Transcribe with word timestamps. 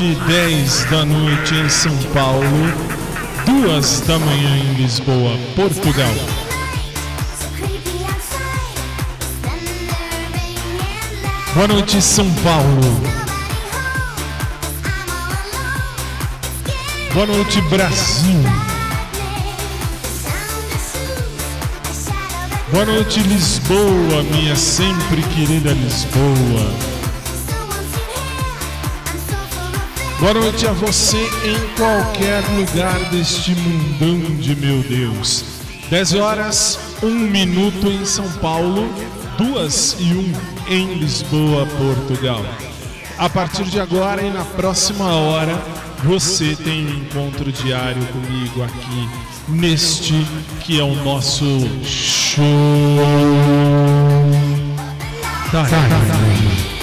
7 0.00 0.14
10 0.14 0.84
da 0.84 1.04
noite 1.04 1.54
em 1.54 1.68
São 1.68 1.94
Paulo, 2.14 2.42
2 3.44 4.00
da 4.06 4.18
manhã 4.18 4.56
em 4.56 4.72
Lisboa, 4.80 5.36
Portugal. 5.54 6.14
Boa 11.52 11.68
noite, 11.68 12.00
São 12.00 12.32
Paulo. 12.36 13.02
Boa 17.12 17.26
noite, 17.26 17.60
Brasil. 17.68 18.42
Boa 22.72 22.86
noite, 22.86 23.20
Lisboa, 23.20 24.22
minha 24.32 24.56
sempre 24.56 25.22
querida 25.24 25.72
Lisboa. 25.72 26.89
Boa 30.20 30.34
noite 30.34 30.66
a 30.66 30.72
você 30.72 31.16
em 31.16 31.74
qualquer 31.76 32.44
lugar 32.54 33.08
deste 33.08 33.54
mundão 33.54 34.36
de 34.36 34.54
meu 34.54 34.82
Deus. 34.82 35.62
10 35.88 36.12
horas, 36.12 36.78
1 37.02 37.08
minuto 37.08 37.86
em 37.86 38.04
São 38.04 38.30
Paulo, 38.32 38.86
2 39.38 39.96
e 39.98 40.12
1 40.12 40.34
em 40.68 40.94
Lisboa, 40.98 41.66
Portugal. 41.66 42.44
A 43.16 43.30
partir 43.30 43.64
de 43.64 43.80
agora 43.80 44.20
e 44.20 44.30
na 44.30 44.44
próxima 44.44 45.06
hora, 45.06 45.58
você 46.04 46.54
tem 46.54 46.86
um 46.86 46.98
encontro 46.98 47.50
diário 47.50 48.04
comigo 48.08 48.62
aqui 48.62 49.08
neste 49.48 50.12
que 50.60 50.78
é 50.78 50.84
o 50.84 50.94
nosso 50.96 51.66
show. 51.82 52.44
Tá, 55.50 55.64
tá, 55.64 55.88
tá. 55.88 56.79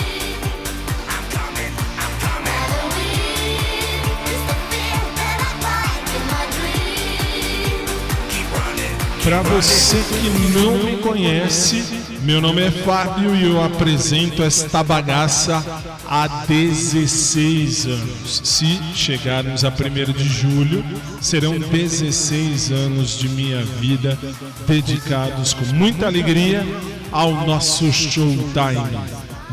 Para 9.27 9.41
você 9.41 9.97
que 9.97 10.57
não 10.57 10.77
me 10.85 10.95
conhece, 10.99 11.83
meu 12.23 12.39
nome 12.39 12.61
é 12.61 12.71
Fábio 12.71 13.35
e 13.35 13.43
eu 13.43 13.61
apresento 13.61 14.41
esta 14.41 14.81
bagaça 14.81 15.61
há 16.07 16.45
16 16.47 17.87
anos. 17.87 18.41
Se 18.41 18.79
chegarmos 18.95 19.65
a 19.65 19.67
1 19.67 20.13
de 20.13 20.29
julho, 20.29 20.81
serão 21.19 21.59
16 21.59 22.71
anos 22.71 23.19
de 23.19 23.27
minha 23.27 23.61
vida 23.65 24.17
dedicados 24.65 25.53
com 25.53 25.65
muita 25.75 26.05
alegria 26.05 26.65
ao 27.11 27.33
nosso 27.45 27.91
Showtime. 27.91 28.97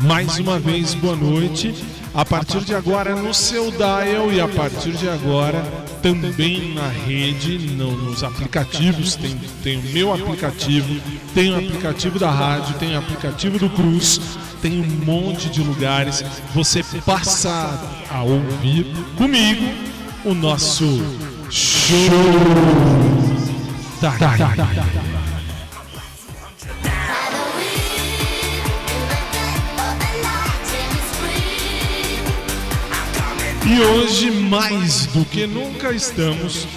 Mais 0.03 0.39
uma 0.39 0.57
vez, 0.57 0.93
boa 0.93 1.17
noite. 1.17 1.75
A 2.15 2.23
partir 2.23 2.61
de 2.61 2.73
agora 2.73 3.13
no 3.13 3.33
seu 3.33 3.69
dial 3.71 4.31
e 4.31 4.39
a 4.39 4.47
partir 4.47 4.93
de 4.93 5.09
agora 5.09 5.61
também 6.01 6.73
na 6.73 6.87
rede, 6.87 7.57
no, 7.57 7.91
nos 7.91 8.23
aplicativos. 8.23 9.15
Tem, 9.15 9.37
tem 9.61 9.79
o 9.79 9.83
meu 9.91 10.13
aplicativo, 10.13 11.01
tem 11.33 11.51
o 11.51 11.57
aplicativo 11.57 12.17
da 12.17 12.31
rádio, 12.31 12.73
tem 12.75 12.95
o 12.95 12.99
aplicativo 12.99 13.59
do 13.59 13.69
Cruz, 13.69 14.21
tem 14.61 14.79
um 14.79 15.05
monte 15.05 15.49
de 15.49 15.61
lugares. 15.61 16.23
Você 16.53 16.85
passa 17.05 17.77
a 18.09 18.23
ouvir 18.23 18.85
comigo 19.17 19.65
o 20.23 20.33
nosso 20.33 20.85
show. 21.49 21.99
Tá, 23.99 24.11
tá, 24.17 24.37
tá, 24.37 25.34
E 33.67 33.81
hoje, 33.81 34.29
mais 34.29 35.07
do 35.07 35.25
que 35.25 35.47
nunca, 35.47 35.91
estamos, 35.91 36.67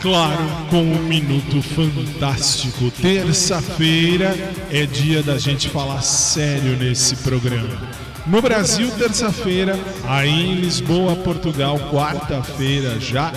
claro, 0.00 0.44
com 0.70 0.80
um 0.80 1.02
minuto 1.02 1.60
fantástico. 1.60 2.88
Terça-feira 3.02 4.32
é 4.70 4.86
dia 4.86 5.24
da 5.24 5.38
gente 5.38 5.68
falar 5.68 6.02
sério 6.02 6.76
nesse 6.76 7.16
programa. 7.16 7.76
No 8.28 8.40
Brasil, 8.40 8.88
terça-feira, 8.92 9.76
aí 10.06 10.52
em 10.52 10.54
Lisboa, 10.60 11.16
Portugal, 11.16 11.80
quarta-feira 11.90 13.00
já, 13.00 13.32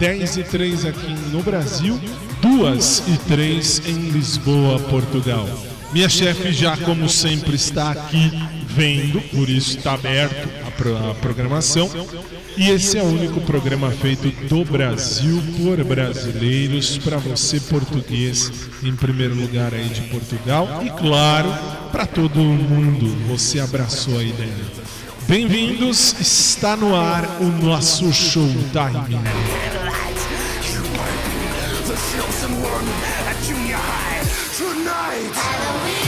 10 0.00 0.38
e 0.38 0.42
3 0.44 0.86
aqui 0.86 1.14
no 1.30 1.42
Brasil, 1.42 2.00
2 2.40 3.02
e 3.08 3.16
3 3.28 3.82
em 3.88 4.08
Lisboa, 4.08 4.78
Portugal. 4.78 5.46
Minha 5.92 6.08
chefe 6.08 6.50
já, 6.52 6.78
como 6.78 7.10
sempre, 7.10 7.56
está 7.56 7.90
aqui 7.90 8.32
vendo, 8.68 9.20
por 9.34 9.50
isso 9.50 9.76
está 9.76 9.92
aberto 9.92 10.67
a, 10.78 10.82
pro, 10.82 11.10
a 11.10 11.14
programação. 11.14 11.90
E 12.56 12.70
esse 12.70 12.96
é 12.98 13.02
o 13.02 13.06
único 13.06 13.40
programa 13.40 13.90
feito 13.90 14.30
do 14.46 14.64
Brasil 14.64 15.42
por 15.58 15.82
brasileiros 15.84 16.98
para 16.98 17.18
você 17.18 17.60
português, 17.60 18.50
em 18.82 18.94
primeiro 18.94 19.34
lugar 19.34 19.74
aí 19.74 19.88
de 19.88 20.02
Portugal 20.02 20.80
e 20.84 20.90
claro, 20.90 21.52
para 21.90 22.06
todo 22.06 22.38
mundo. 22.38 23.06
Você 23.28 23.60
abraçou 23.60 24.18
a 24.18 24.22
ideia. 24.22 24.88
Bem-vindos, 25.26 26.18
está 26.20 26.76
no 26.76 26.94
ar 26.94 27.24
o 27.40 27.44
nosso 27.44 28.12
Showtime. 28.12 29.18
Tonight. 34.58 36.07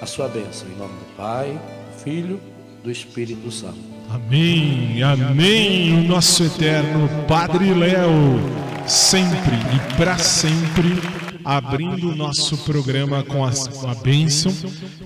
a 0.00 0.06
sua 0.06 0.28
bênção. 0.28 0.68
Em 0.68 0.78
nome 0.78 0.94
do 0.94 1.16
Pai, 1.16 1.50
do 1.50 2.02
Filho, 2.02 2.40
do 2.82 2.90
Espírito 2.90 3.50
Santo. 3.50 3.78
Amém, 4.10 5.02
amém. 5.02 5.98
O 5.98 6.08
nosso 6.08 6.44
eterno 6.44 7.08
Padre 7.26 7.74
Léo, 7.74 8.40
sempre 8.86 9.56
e 9.74 9.96
para 9.96 10.16
sempre, 10.16 10.98
abrindo 11.44 12.10
o 12.10 12.16
nosso 12.16 12.56
programa 12.58 13.22
com 13.22 13.44
a, 13.44 13.50
a 13.50 13.94
bênção, 13.96 14.52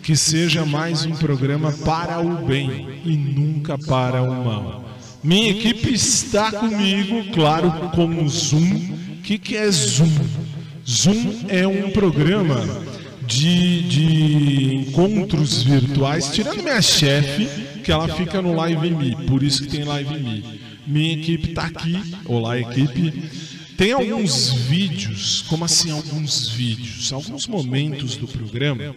que 0.03 0.15
seja 0.15 0.65
mais 0.65 1.05
um 1.05 1.13
programa 1.13 1.73
para 1.85 2.21
o 2.21 2.47
bem 2.47 3.01
e 3.05 3.17
nunca 3.17 3.77
para 3.77 4.23
o 4.23 4.45
mal. 4.45 4.85
Minha 5.23 5.51
equipe 5.51 5.93
está 5.93 6.51
comigo, 6.53 7.33
claro, 7.33 7.73
com 7.95 8.07
o 8.07 8.29
Zoom. 8.29 8.93
O 9.19 9.23
que, 9.23 9.39
que 9.39 9.57
é 9.57 9.71
Zoom? 9.71 10.11
Zoom 10.85 11.45
é 11.49 11.67
um 11.67 11.91
programa 11.91 12.59
de, 13.33 13.83
de 13.83 14.75
encontros 14.75 15.63
virtuais, 15.63 16.31
tirando 16.33 16.63
minha 16.63 16.83
chefe, 16.83 17.49
que 17.83 17.91
ela 17.91 18.09
fica 18.09 18.43
no 18.43 18.55
Live 18.55 18.91
Me, 18.91 19.17
por 19.27 19.43
isso 19.43 19.63
que 19.63 19.69
tem 19.69 19.85
Live 19.85 20.19
Me. 20.21 20.45
Minha 20.87 21.15
equipe 21.15 21.51
está 21.51 21.65
aqui, 21.65 21.99
olá 22.27 22.59
equipe. 22.59 23.31
Tem 23.77 23.93
alguns 23.93 24.53
vídeos, 24.53 25.45
como 25.49 25.65
assim 25.65 25.91
alguns 25.91 26.49
vídeos? 26.49 27.13
Alguns 27.13 27.47
momentos 27.47 28.17
do 28.17 28.29
programa 28.29 28.95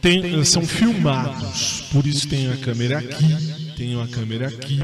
tem, 0.00 0.44
são 0.44 0.66
filmados, 0.66 1.84
por 1.92 2.06
isso 2.06 2.28
tem 2.28 2.50
a 2.50 2.56
câmera 2.56 2.98
aqui, 2.98 3.36
tem 3.76 4.00
a 4.00 4.06
câmera 4.08 4.48
aqui. 4.48 4.80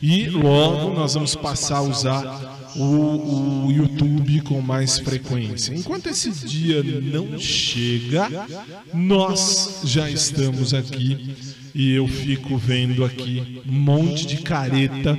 E 0.00 0.28
logo 0.28 0.94
nós 0.94 1.14
vamos 1.14 1.34
passar 1.34 1.78
a 1.78 1.82
usar 1.82 2.55
o, 2.78 3.66
o 3.66 3.72
YouTube 3.72 4.40
com 4.42 4.60
mais 4.60 4.98
frequência. 4.98 5.74
Enquanto 5.74 6.08
esse 6.08 6.30
dia 6.30 6.82
não 6.82 7.38
chega, 7.38 8.28
nós 8.92 9.80
já 9.84 10.10
estamos 10.10 10.74
aqui 10.74 11.34
e 11.74 11.92
eu 11.92 12.08
fico 12.08 12.56
vendo 12.56 13.04
aqui 13.04 13.62
um 13.66 13.72
monte 13.72 14.26
de 14.26 14.38
careta. 14.38 15.16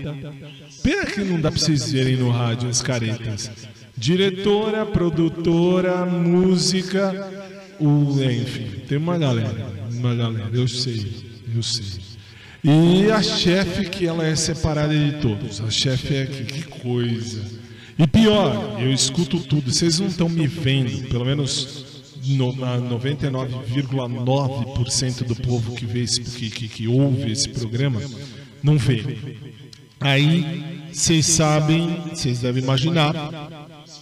Pena 0.81 1.05
que 1.05 1.21
não 1.21 1.39
dá 1.39 1.51
para 1.51 1.59
vocês 1.59 1.91
verem 1.91 2.15
no 2.15 2.29
rádio 2.29 2.69
as 2.69 2.81
caretas. 2.81 3.51
Diretora, 3.95 4.85
produtora, 4.85 6.05
música, 6.05 7.31
o, 7.79 8.21
enfim, 8.21 8.81
tem 8.87 8.97
uma 8.97 9.17
galera, 9.17 9.71
uma 9.91 10.15
galera, 10.15 10.49
eu 10.53 10.67
sei, 10.67 11.05
eu 11.55 11.63
sei. 11.63 12.06
E 12.67 13.09
a 13.09 13.23
chefe 13.23 13.85
que 13.85 14.05
ela 14.05 14.27
é 14.27 14.35
separada 14.35 14.93
de 14.93 15.13
todos. 15.21 15.61
A 15.61 15.69
chefe 15.69 16.15
é 16.15 16.25
que, 16.25 16.43
que 16.43 16.63
coisa. 16.63 17.41
E 17.97 18.05
pior, 18.05 18.75
eu 18.77 18.91
escuto 18.91 19.39
tudo. 19.39 19.71
Vocês 19.71 20.01
não 20.01 20.07
estão 20.07 20.27
me 20.27 20.47
vendo, 20.47 21.07
pelo 21.07 21.23
menos 21.23 21.85
no, 22.25 22.53
99,9% 22.53 25.23
do 25.23 25.35
povo 25.35 25.75
que 25.75 25.85
vê 25.85 26.01
esse, 26.01 26.19
que, 26.19 26.49
que, 26.49 26.67
que 26.67 26.89
ouve 26.89 27.31
esse 27.31 27.47
programa 27.47 28.01
não 28.61 28.77
vê. 28.77 29.17
Aí 29.99 30.89
vocês 30.91 31.25
sabem, 31.25 32.01
vocês 32.09 32.39
devem 32.39 32.61
imaginar, 32.61 33.15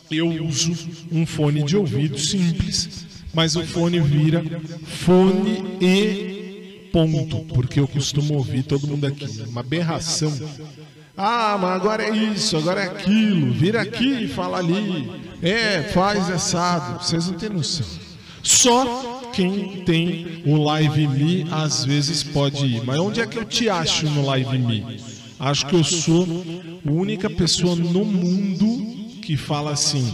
eu 0.09 0.27
uso 0.44 0.75
um 1.12 1.23
fone 1.25 1.63
de 1.63 1.77
ouvido 1.77 2.17
simples, 2.17 3.06
mas 3.33 3.56
o 3.56 3.63
fone 3.63 4.00
vira 4.00 4.44
fone 4.83 5.63
e 5.79 6.34
ponto, 6.95 7.39
porque 7.53 7.77
eu 7.77 7.88
costumo 7.89 8.36
ouvir 8.36 8.63
todo 8.63 8.88
mundo 8.88 9.06
aqui. 9.06 9.27
Uma 9.50 9.59
aberração. 9.59 10.31
Ah, 11.18 11.57
mas 11.59 11.71
agora 11.71 12.03
é 12.03 12.15
isso, 12.15 12.56
agora 12.56 12.81
é 12.81 12.86
aquilo. 12.86 13.51
Vira 13.51 13.81
aqui 13.81 14.24
e 14.24 14.27
fala 14.30 14.59
ali. 14.59 15.12
É, 15.42 15.83
faz 15.94 16.30
assado. 16.30 17.03
Vocês 17.03 17.27
não 17.27 17.33
têm 17.38 17.50
noção. 17.50 17.86
Só 18.42 19.30
quem 19.33 19.83
tem 19.83 20.42
o 20.45 20.56
Live 20.56 21.07
Me 21.07 21.45
às 21.51 21.83
vezes 21.83 22.24
pode 22.24 22.65
ir. 22.65 22.81
Mas 22.86 22.98
onde 22.98 23.19
é 23.19 23.27
que 23.27 23.38
eu 23.38 23.44
te 23.44 23.68
acho 23.68 24.09
no 24.09 24.25
Live 24.25 24.57
Me? 24.57 24.98
Acho 25.38 25.65
que 25.65 25.75
eu 25.75 25.83
sou 25.83 26.25
a 26.88 26.91
única 26.91 27.30
pessoa 27.30 27.75
no 27.75 28.06
mundo 28.06 29.19
que 29.21 29.36
fala 29.36 29.71
assim: 29.71 30.13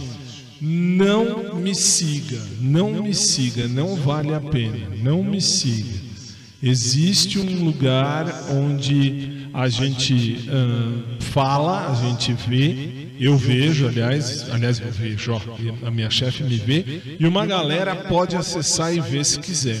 não 0.60 1.54
me 1.54 1.76
siga, 1.76 2.42
não 2.60 2.90
me 2.90 3.14
siga, 3.14 3.68
não 3.68 3.94
vale 3.94 4.34
a 4.34 4.40
pena, 4.40 4.88
não 5.00 5.22
me 5.22 5.40
siga. 5.40 6.11
Existe 6.62 7.40
um 7.40 7.64
lugar 7.64 8.46
onde 8.50 9.48
a 9.52 9.68
gente 9.68 10.48
uh, 10.48 11.20
fala, 11.20 11.90
a 11.90 11.94
gente 11.94 12.32
vê, 12.32 13.08
eu 13.18 13.36
vejo, 13.36 13.88
aliás, 13.88 14.48
aliás 14.50 14.78
eu 14.80 14.90
vejo, 14.90 15.32
ó, 15.32 15.40
a 15.86 15.90
minha 15.90 16.08
chefe 16.08 16.44
me 16.44 16.56
vê, 16.56 17.16
e 17.18 17.26
uma 17.26 17.44
galera 17.44 17.96
pode 17.96 18.36
acessar 18.36 18.94
e 18.94 19.00
ver 19.00 19.24
se 19.24 19.40
quiser. 19.40 19.80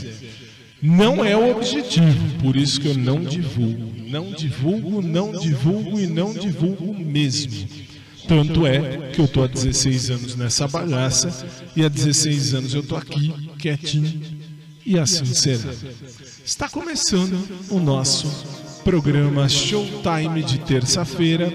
Não 0.82 1.24
é 1.24 1.36
o 1.36 1.56
objetivo, 1.56 2.40
por 2.40 2.56
isso 2.56 2.80
que 2.80 2.88
eu 2.88 2.94
não 2.94 3.22
divulgo. 3.22 3.92
Não 4.10 4.32
divulgo, 4.32 5.00
não 5.00 5.30
divulgo 5.30 6.00
e 6.00 6.06
não 6.08 6.34
divulgo 6.34 6.92
mesmo. 6.92 7.68
Tanto 8.26 8.66
é 8.66 9.10
que 9.12 9.20
eu 9.20 9.24
estou 9.24 9.44
há 9.44 9.46
16 9.46 10.10
anos 10.10 10.36
nessa 10.36 10.66
bagaça 10.66 11.46
e 11.76 11.84
há 11.84 11.88
16 11.88 12.54
anos 12.54 12.74
eu 12.74 12.80
estou 12.80 12.98
aqui, 12.98 13.32
quietinho, 13.58 14.20
e 14.84 14.98
assim 14.98 15.24
será. 15.24 15.72
Está 16.44 16.68
começando 16.68 17.38
o 17.70 17.78
nosso 17.78 18.26
programa 18.84 19.48
Showtime 19.48 20.42
de 20.42 20.58
terça-feira, 20.58 21.52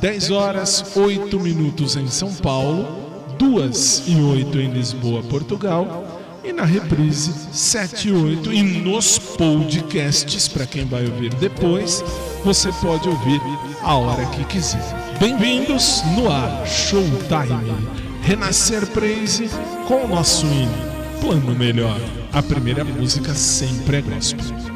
10 0.00 0.30
horas 0.30 0.96
8 0.96 1.38
minutos 1.38 1.96
em 1.96 2.08
São 2.08 2.32
Paulo, 2.34 3.34
2 3.38 4.04
e 4.06 4.16
8 4.16 4.58
em 4.58 4.72
Lisboa, 4.72 5.22
Portugal, 5.22 6.20
e 6.44 6.52
na 6.52 6.64
reprise 6.64 7.32
7 7.52 8.08
e 8.08 8.12
8 8.12 8.52
e 8.52 8.62
nos 8.62 9.18
podcasts, 9.18 10.48
para 10.48 10.66
quem 10.66 10.84
vai 10.84 11.06
ouvir 11.06 11.32
depois, 11.34 12.02
você 12.44 12.72
pode 12.80 13.08
ouvir 13.08 13.40
a 13.82 13.94
hora 13.94 14.26
que 14.26 14.44
quiser. 14.46 14.82
Bem-vindos 15.20 16.02
no 16.16 16.30
ar, 16.30 16.66
Showtime. 16.66 18.02
Renascer 18.22 18.86
Praise 18.88 19.48
com 19.86 20.04
o 20.04 20.08
nosso 20.08 20.46
hino, 20.46 20.91
Plano 21.22 21.54
Melhor. 21.54 22.00
A 22.32 22.42
primeira 22.42 22.84
música 22.84 23.32
sempre 23.32 23.98
é 23.98 24.02
gospel. 24.02 24.71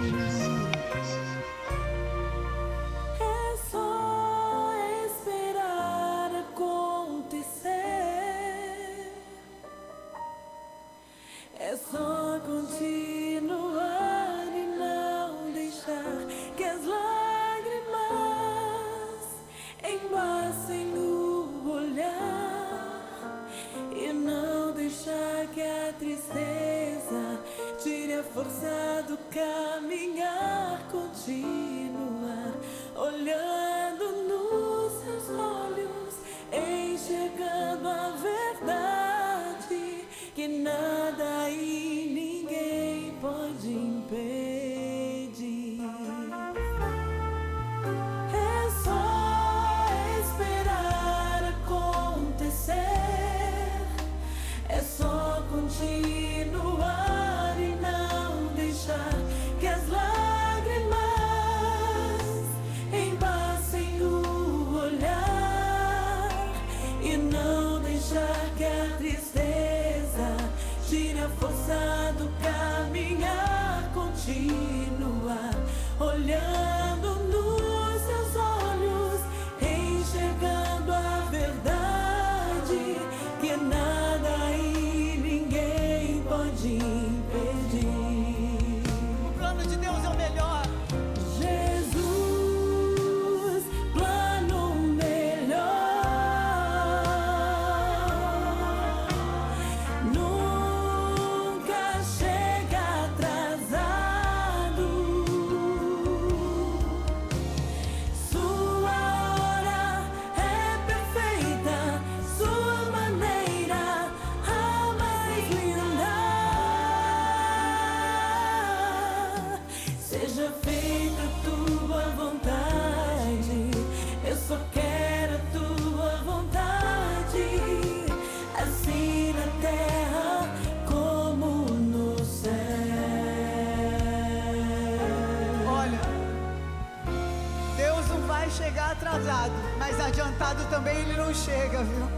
Atrasado, 139.16 139.52
mas 139.78 139.98
adiantado 139.98 140.64
também 140.68 140.98
ele 140.98 141.14
não 141.14 141.32
chega, 141.32 141.82
viu? 141.82 142.08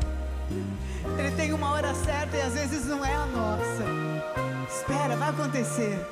Ele 1.17 1.31
tem 1.37 1.53
uma 1.53 1.71
hora 1.71 1.95
certa 1.95 2.37
e 2.37 2.43
às 2.43 2.55
vezes 2.55 2.87
não 2.87 3.05
é 3.05 3.15
a 3.15 3.27
nossa. 3.27 3.85
Espera, 4.69 5.17
vai 5.17 5.29
acontecer. 5.31 6.07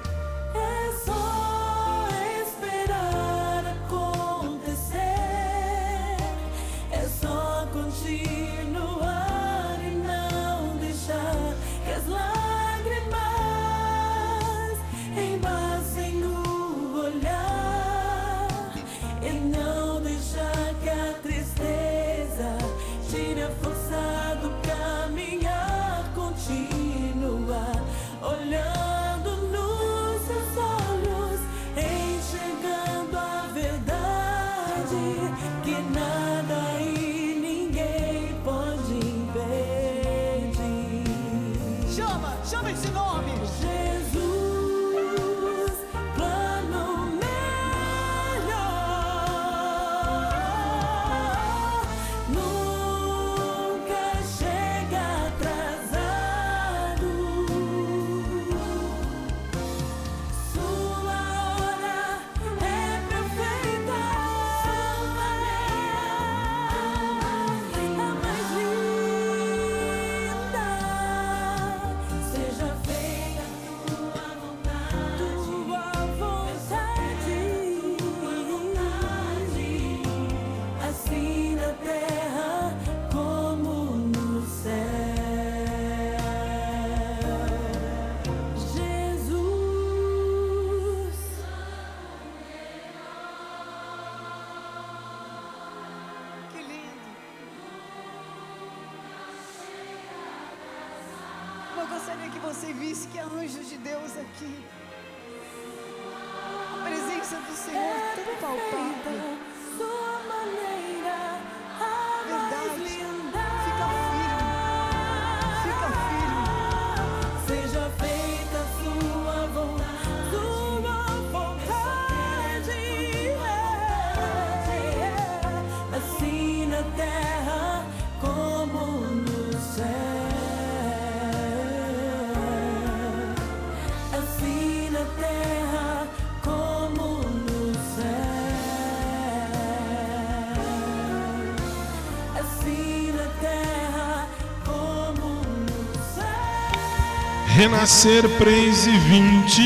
Renascer 147.56 148.28
Praise 148.36 148.90
20, 148.90 149.62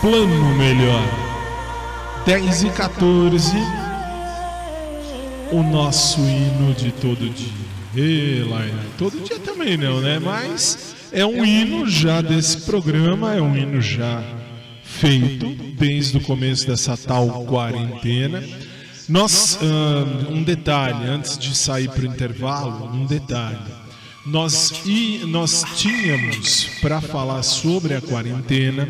plano 0.00 0.54
melhor. 0.56 1.04
10 2.24 2.62
e 2.62 2.70
14, 2.70 3.56
o 5.52 5.62
nosso 5.62 6.18
hino 6.20 6.72
de 6.72 6.92
todo 6.92 7.28
dia. 7.28 8.46
Laila, 8.46 8.84
todo 8.96 9.20
dia 9.20 9.38
também 9.38 9.76
não, 9.76 10.00
né? 10.00 10.18
Mas 10.18 10.96
é 11.12 11.26
um 11.26 11.44
hino 11.44 11.86
já 11.86 12.22
desse 12.22 12.62
programa, 12.62 13.34
é 13.34 13.42
um 13.42 13.54
hino 13.54 13.82
já 13.82 14.24
feito 14.82 15.54
desde 15.78 16.16
o 16.16 16.22
começo 16.22 16.66
dessa 16.66 16.96
tal 16.96 17.44
quarentena. 17.44 18.42
Nós, 19.06 19.58
ah, 19.60 20.32
um 20.32 20.42
detalhe, 20.42 21.06
antes 21.06 21.36
de 21.36 21.54
sair 21.54 21.90
para 21.90 22.00
o 22.00 22.06
intervalo, 22.06 22.90
um 22.94 23.04
detalhe. 23.04 23.85
Nós, 24.26 24.72
e, 24.84 25.22
nós 25.24 25.64
tínhamos 25.76 26.68
para 26.82 27.00
falar 27.00 27.44
sobre 27.44 27.94
a 27.94 28.00
quarentena, 28.00 28.88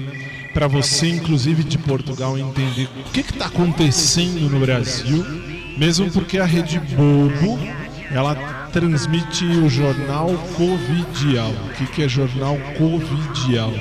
para 0.55 0.66
você, 0.66 1.09
inclusive 1.09 1.62
de 1.62 1.76
Portugal, 1.76 2.38
entender 2.38 2.88
o 3.07 3.11
que 3.11 3.21
está 3.21 3.45
acontecendo 3.45 4.49
no 4.49 4.59
Brasil, 4.59 5.23
mesmo 5.76 6.11
porque 6.11 6.38
a 6.38 6.47
Rede 6.47 6.81
Bobo 6.81 7.59
ela 8.11 8.35
transmite 8.73 9.45
o 9.45 9.69
jornal 9.69 10.31
Covidial. 10.57 11.50
O 11.50 11.75
que, 11.75 11.87
que 11.87 12.02
é 12.05 12.09
jornal 12.09 12.57
Covidial? 12.78 13.75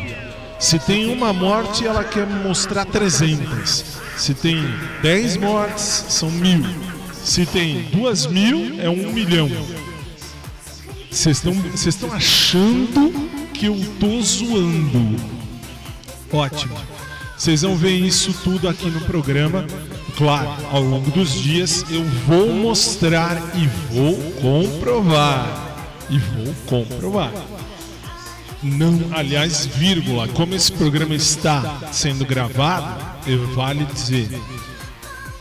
Se 0.59 0.77
tem 0.77 1.13
uma 1.13 1.31
morte, 1.31 1.87
ela 1.87 2.03
quer 2.03 2.27
mostrar 2.27 2.83
300. 2.83 3.85
Se 4.17 4.33
tem 4.33 4.61
10 5.01 5.37
mortes, 5.37 6.05
são 6.09 6.29
mil. 6.29 6.65
Se 7.13 7.45
tem 7.45 7.83
duas 7.93 8.27
mil, 8.27 8.77
é 8.81 8.89
um 8.89 9.13
milhão. 9.13 9.49
Vocês 11.15 11.41
estão 11.87 12.11
achando 12.11 13.09
que 13.53 13.67
eu 13.67 13.79
tô 14.01 14.21
zoando. 14.21 15.15
Ótimo. 16.31 16.75
Vocês 17.37 17.61
vão 17.61 17.77
ver 17.77 17.93
isso 17.93 18.33
tudo 18.43 18.67
aqui 18.67 18.89
no 18.89 18.99
programa. 19.01 19.65
Claro, 20.17 20.49
ao 20.71 20.81
longo 20.81 21.09
dos 21.11 21.33
dias 21.33 21.85
eu 21.89 22.03
vou 22.27 22.53
mostrar 22.53 23.37
e 23.55 23.65
vou 23.93 24.17
comprovar. 24.41 25.77
E 26.09 26.19
vou 26.19 26.53
comprovar. 26.67 27.31
Não, 28.61 28.99
aliás, 29.13 29.65
vírgula, 29.65 30.27
como 30.27 30.53
esse 30.53 30.71
programa 30.71 31.15
está 31.15 31.79
sendo 31.93 32.25
gravado, 32.25 33.03
eu 33.25 33.47
vale 33.55 33.85
dizer. 33.85 34.27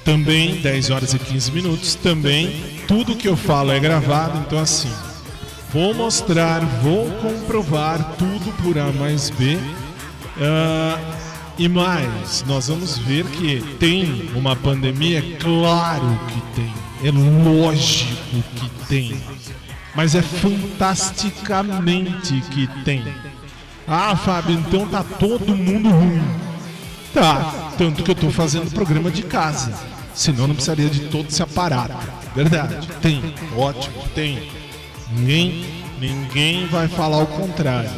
Também 0.04 0.60
10 0.60 0.90
horas 0.90 1.14
e 1.14 1.18
15 1.18 1.50
minutos, 1.50 1.96
também 1.96 2.62
tudo 2.86 3.16
que 3.16 3.26
eu 3.26 3.36
falo 3.36 3.72
é 3.72 3.80
gravado, 3.80 4.38
então 4.38 4.58
assim, 4.58 4.92
vou 5.74 5.92
mostrar, 5.92 6.60
vou 6.82 7.10
comprovar 7.20 8.14
tudo 8.16 8.50
por 8.62 8.78
A 8.78 8.90
mais 8.92 9.28
B. 9.28 9.58
Ah, 10.40 10.96
e 11.58 11.68
mais, 11.68 12.44
nós 12.46 12.68
vamos 12.68 12.96
ver 12.96 13.26
que 13.26 13.60
tem 13.80 14.30
uma 14.36 14.54
pandemia, 14.54 15.36
claro 15.40 16.16
que 16.28 16.40
tem, 16.54 16.72
é 17.02 17.10
lógico 17.10 18.40
que 18.54 18.70
tem, 18.86 19.20
mas 19.96 20.14
é 20.14 20.22
fantasticamente 20.22 22.40
que 22.52 22.68
tem. 22.84 23.04
Ah, 23.86 24.16
Fábio, 24.16 24.54
então 24.54 24.86
tá 24.86 25.02
todo 25.02 25.54
mundo 25.56 25.90
ruim. 25.90 26.22
Tá, 27.12 27.74
tanto 27.76 28.02
que 28.02 28.10
eu 28.10 28.14
tô 28.14 28.30
fazendo 28.30 28.72
programa 28.72 29.10
de 29.10 29.24
casa. 29.24 29.70
Senão 30.14 30.48
não 30.48 30.54
precisaria 30.54 30.88
de 30.88 31.00
todo 31.08 31.28
esse 31.28 31.42
aparato. 31.42 31.94
Verdade, 32.34 32.88
tem, 33.02 33.34
ótimo, 33.56 34.02
tem. 34.14 34.63
Ninguém, 35.12 35.64
ninguém 36.00 36.66
vai 36.66 36.88
falar 36.88 37.22
o 37.22 37.26
contrário. 37.26 37.90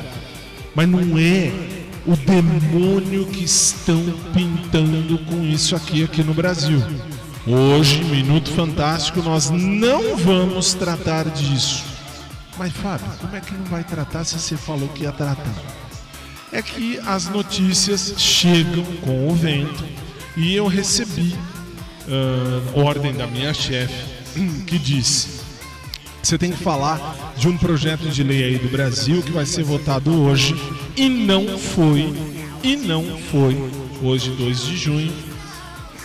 Mas 0.74 0.88
não 0.88 1.18
é 1.18 1.52
o 2.06 2.16
demônio 2.16 3.26
que 3.26 3.44
estão 3.44 4.02
pintando 4.32 5.18
com 5.24 5.42
isso 5.42 5.74
aqui 5.74 6.04
aqui 6.04 6.22
no 6.22 6.34
Brasil. 6.34 6.82
Hoje, 7.46 8.02
Minuto 8.04 8.50
Fantástico, 8.50 9.22
nós 9.22 9.50
não 9.50 10.16
vamos 10.16 10.74
tratar 10.74 11.24
disso. 11.30 11.84
Mas 12.58 12.72
Fábio, 12.72 13.06
como 13.20 13.36
é 13.36 13.40
que 13.40 13.54
não 13.54 13.64
vai 13.64 13.84
tratar 13.84 14.24
se 14.24 14.38
você 14.38 14.56
falou 14.56 14.88
que 14.88 15.04
ia 15.04 15.12
tratar? 15.12 15.54
É 16.52 16.62
que 16.62 16.98
as 17.06 17.28
notícias 17.28 18.14
chegam 18.16 18.84
com 19.02 19.28
o 19.28 19.34
vento 19.34 19.84
e 20.36 20.54
eu 20.54 20.66
recebi 20.66 21.36
ah, 22.08 22.80
ordem 22.80 23.12
da 23.12 23.26
minha 23.26 23.52
chefe 23.52 24.04
que 24.66 24.78
disse 24.78 25.35
você 26.26 26.36
tem 26.36 26.50
que 26.50 26.58
falar 26.62 27.34
de 27.36 27.46
um 27.48 27.56
projeto 27.56 28.08
de 28.08 28.22
lei 28.24 28.42
aí 28.42 28.58
do 28.58 28.68
Brasil 28.68 29.22
que 29.22 29.30
vai 29.30 29.46
ser 29.46 29.62
votado 29.62 30.12
hoje 30.22 30.54
e 30.96 31.08
não 31.08 31.56
foi, 31.56 32.12
e 32.64 32.74
não 32.76 33.16
foi 33.30 33.56
hoje 34.02 34.30
2 34.30 34.60
de 34.66 34.76
junho. 34.76 35.12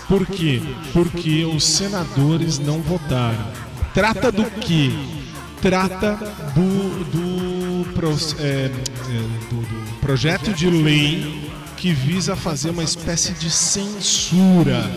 Por 0.08 0.26
quê? 0.28 0.62
Porque 0.94 1.44
os 1.46 1.64
senadores 1.64 2.60
não 2.60 2.82
votaram. 2.82 3.48
Trata 3.96 4.32
do 4.32 4.44
que? 4.44 4.94
Trata 5.62 6.18
do, 6.54 7.04
do, 7.06 7.92
pro- 7.94 8.12
é, 8.40 8.44
é, 8.44 8.70
do- 9.50 9.62
do 9.62 10.00
projeto 10.02 10.54
de 10.54 10.70
lei 10.70 11.50
que 11.78 11.94
visa 11.94 12.36
fazer 12.36 12.70
uma 12.70 12.84
espécie 12.84 13.32
de 13.34 13.50
censura. 13.50 14.88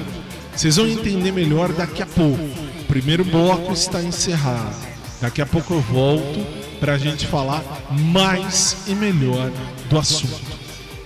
Vocês 0.54 0.76
vão 0.76 0.86
entender 0.86 1.32
melhor 1.32 1.72
daqui 1.72 2.02
a 2.02 2.06
pouco. 2.06 2.42
O 2.80 2.84
primeiro 2.88 3.24
bloco 3.24 3.72
está 3.72 4.02
encerrado. 4.02 4.93
Daqui 5.20 5.40
a 5.40 5.46
pouco 5.46 5.74
eu 5.74 5.80
volto 5.80 6.46
para 6.80 6.94
a 6.94 6.98
gente 6.98 7.26
falar 7.26 7.62
mais 7.90 8.76
e 8.86 8.94
melhor 8.94 9.50
do 9.88 9.98
assunto. 9.98 10.54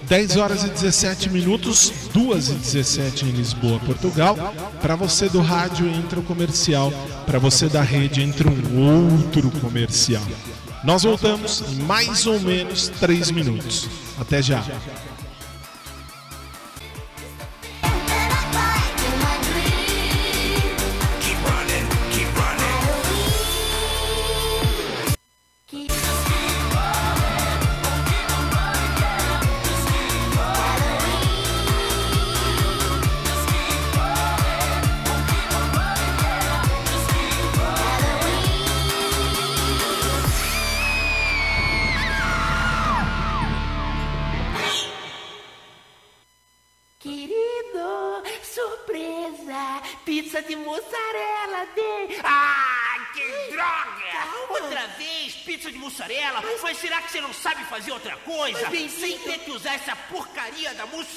10 0.09 0.37
horas 0.39 0.65
e 0.65 0.69
17 0.69 1.29
minutos, 1.29 1.93
2 2.15 2.49
e 2.49 2.55
17 2.55 3.27
em 3.27 3.31
Lisboa, 3.31 3.79
Portugal. 3.81 4.55
Para 4.81 4.97
você 4.97 5.29
do 5.29 5.41
rádio 5.41 5.87
entra 5.87 6.19
o 6.19 6.23
comercial, 6.23 6.91
para 7.27 7.39
você 7.39 7.69
da 7.69 7.83
rede 7.83 8.23
entra 8.23 8.49
um 8.49 9.13
outro 9.13 9.51
comercial. 9.61 10.25
Nós 10.83 11.03
voltamos 11.03 11.63
em 11.69 11.83
mais 11.83 12.27
ou 12.27 12.41
menos 12.41 12.89
3 13.01 13.31
minutos. 13.31 13.89
Até 14.19 14.41
já. 14.41 14.65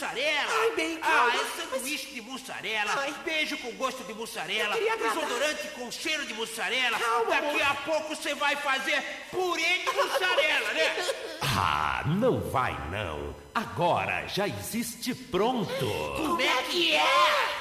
Mussarela. 0.02 0.52
Ai, 0.62 0.72
bem, 0.76 1.00
Ah, 1.02 1.06
calma. 1.08 1.34
é 1.36 1.62
sanduíche 1.62 2.08
de 2.08 2.22
mussarela, 2.22 2.92
Ai. 2.98 3.14
beijo 3.24 3.58
com 3.60 3.72
gosto 3.74 4.04
de 4.04 4.14
mussarela, 4.14 4.76
Eu 4.78 4.98
desodorante 4.98 5.68
com 5.76 5.92
cheiro 5.92 6.26
de 6.26 6.34
mussarela. 6.34 6.98
Calma, 6.98 7.30
Daqui 7.30 7.62
amor. 7.62 7.62
a 7.62 7.74
pouco 7.76 8.16
você 8.16 8.34
vai 8.34 8.56
fazer 8.56 9.02
purê 9.30 9.78
de 9.80 9.92
mussarela, 9.96 10.74
né? 10.74 10.96
Ah, 11.54 12.04
não 12.06 12.40
vai 12.40 12.72
não. 12.90 13.36
Agora 13.54 14.26
já 14.28 14.48
existe 14.48 15.14
pronto. 15.14 15.68
Como 16.16 16.40
é 16.42 16.64
que 16.64 16.96
é? 16.96 17.04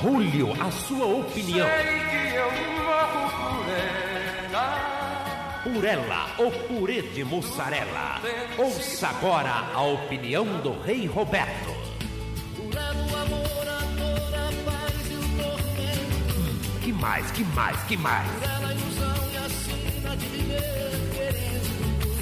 Julio, 0.03 0.53
a 0.61 0.71
sua 0.71 1.07
opinião. 1.07 1.69
Purela, 5.65 6.27
o 6.39 6.51
purê 6.51 7.01
de 7.03 7.25
mussarela. 7.25 8.21
Ouça 8.59 9.09
agora 9.09 9.65
a 9.75 9.81
opinião 9.83 10.45
do 10.61 10.79
Rei 10.83 11.07
Roberto. 11.07 11.75
Que 16.83 16.93
mais, 16.93 17.31
que 17.31 17.45
mais, 17.45 17.83
que 17.85 17.97
mais? 17.97 18.29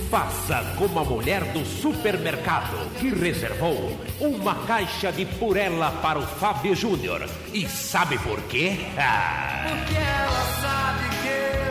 Faça 0.09 0.63
como 0.79 0.99
a 1.01 1.05
mulher 1.05 1.43
do 1.53 1.65
supermercado 1.65 2.77
que 3.01 3.09
reservou 3.09 3.99
uma 4.21 4.55
caixa 4.67 5.11
de 5.11 5.25
purela 5.25 5.91
para 6.03 6.19
o 6.19 6.23
Fábio 6.23 6.77
Júnior. 6.77 7.29
E 7.53 7.67
sabe 7.69 8.19
por 8.19 8.41
quê? 8.43 8.77
Ah, 8.99 9.65
Porque 9.69 9.95
ela 9.95 10.45
sabe 10.61 11.09
que 11.23 11.62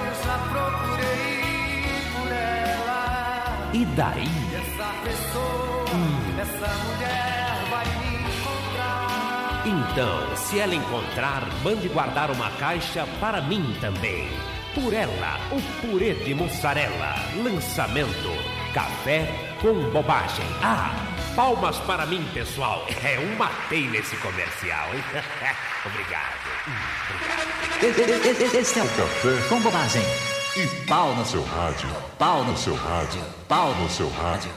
e 3.74 3.86
daí? 3.86 4.28
Essa 4.54 4.94
pessoa, 5.04 5.86
essa 6.42 6.74
mulher 6.84 7.58
vai 7.70 7.86
me 7.86 8.18
encontrar. 8.26 9.64
Então, 9.66 10.36
se 10.36 10.60
ela 10.60 10.76
encontrar, 10.76 11.48
mande 11.64 11.88
guardar 11.88 12.32
uma 12.32 12.50
caixa 12.52 13.08
para 13.20 13.42
mim 13.42 13.76
também. 13.80 14.30
Purela, 14.74 15.40
o 15.52 15.62
purê 15.82 16.14
de 16.14 16.34
mussarela. 16.34 17.16
Lançamento: 17.44 18.32
café 18.74 19.28
com 19.62 19.74
bobagem. 19.92 20.46
Ah, 20.62 20.94
palmas 21.36 21.78
para 21.80 22.06
mim, 22.06 22.26
pessoal. 22.34 22.86
É 23.04 23.20
um 23.20 23.36
matei 23.38 23.88
nesse 23.88 24.16
comercial, 24.18 24.94
hein? 24.94 25.04
Obrigado. 25.86 26.42
Esse 28.54 28.80
é 28.80 28.84
o 28.84 28.90
café 28.90 29.48
com 29.50 29.62
bobagem. 29.62 30.41
E 30.54 30.68
pau 30.86 31.16
no 31.16 31.26
seu 31.26 31.42
rádio. 31.44 31.88
Pau 32.20 32.44
no 32.44 32.58
seu 32.58 32.76
rádio. 32.76 33.24
Pau 33.48 33.74
no 33.76 33.90
seu 33.90 34.10
rádio. 34.10 34.52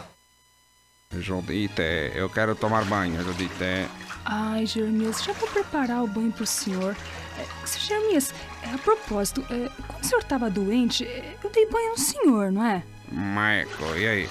Judite, 1.12 2.10
eu 2.16 2.28
quero 2.28 2.56
tomar 2.56 2.84
banho, 2.84 3.22
Judite. 3.22 3.88
Ai, 4.24 4.66
Jeremias, 4.66 5.22
já 5.22 5.32
vou 5.34 5.48
preparar 5.48 6.02
o 6.02 6.08
banho 6.08 6.32
pro 6.32 6.44
senhor. 6.44 6.96
É, 7.38 7.66
seu 7.66 7.80
Jeremias, 7.80 8.34
é, 8.64 8.74
a 8.74 8.78
propósito, 8.78 9.46
é, 9.48 9.70
quando 9.86 10.02
o 10.02 10.04
senhor 10.04 10.20
estava 10.20 10.50
doente, 10.50 11.04
é, 11.04 11.36
eu 11.44 11.50
dei 11.50 11.66
banho 11.70 11.90
no 11.90 11.98
senhor, 11.98 12.50
não 12.50 12.64
é? 12.64 12.82
Marco, 13.12 13.84
e 13.96 14.08
aí? 14.08 14.28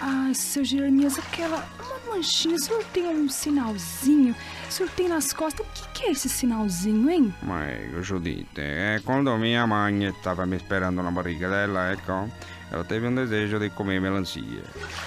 Ai, 0.00 0.34
seu 0.34 0.64
Jeremias, 0.64 1.18
aquela. 1.18 1.66
Uma 1.80 2.16
manchinha, 2.16 2.54
o 2.54 2.58
senhor 2.58 2.84
tem 2.92 3.06
um 3.08 3.28
sinalzinho? 3.28 4.34
O 4.68 4.72
senhor 4.72 4.90
tem 4.90 5.08
nas 5.08 5.32
costas? 5.32 5.66
O 5.66 5.70
que, 5.70 5.88
que 5.88 6.06
é 6.06 6.10
esse 6.12 6.28
sinalzinho, 6.28 7.10
hein? 7.10 7.34
Marco, 7.42 8.02
Judite, 8.02 8.60
é 8.60 9.00
quando 9.04 9.36
minha 9.38 9.66
mãe 9.66 10.04
estava 10.04 10.46
me 10.46 10.56
esperando 10.56 11.02
na 11.02 11.10
barriga 11.10 11.48
dela, 11.48 11.92
ecco, 11.92 12.30
ela 12.70 12.84
teve 12.84 13.06
um 13.06 13.14
desejo 13.14 13.58
de 13.58 13.70
comer 13.70 14.00
melancia. 14.00 14.62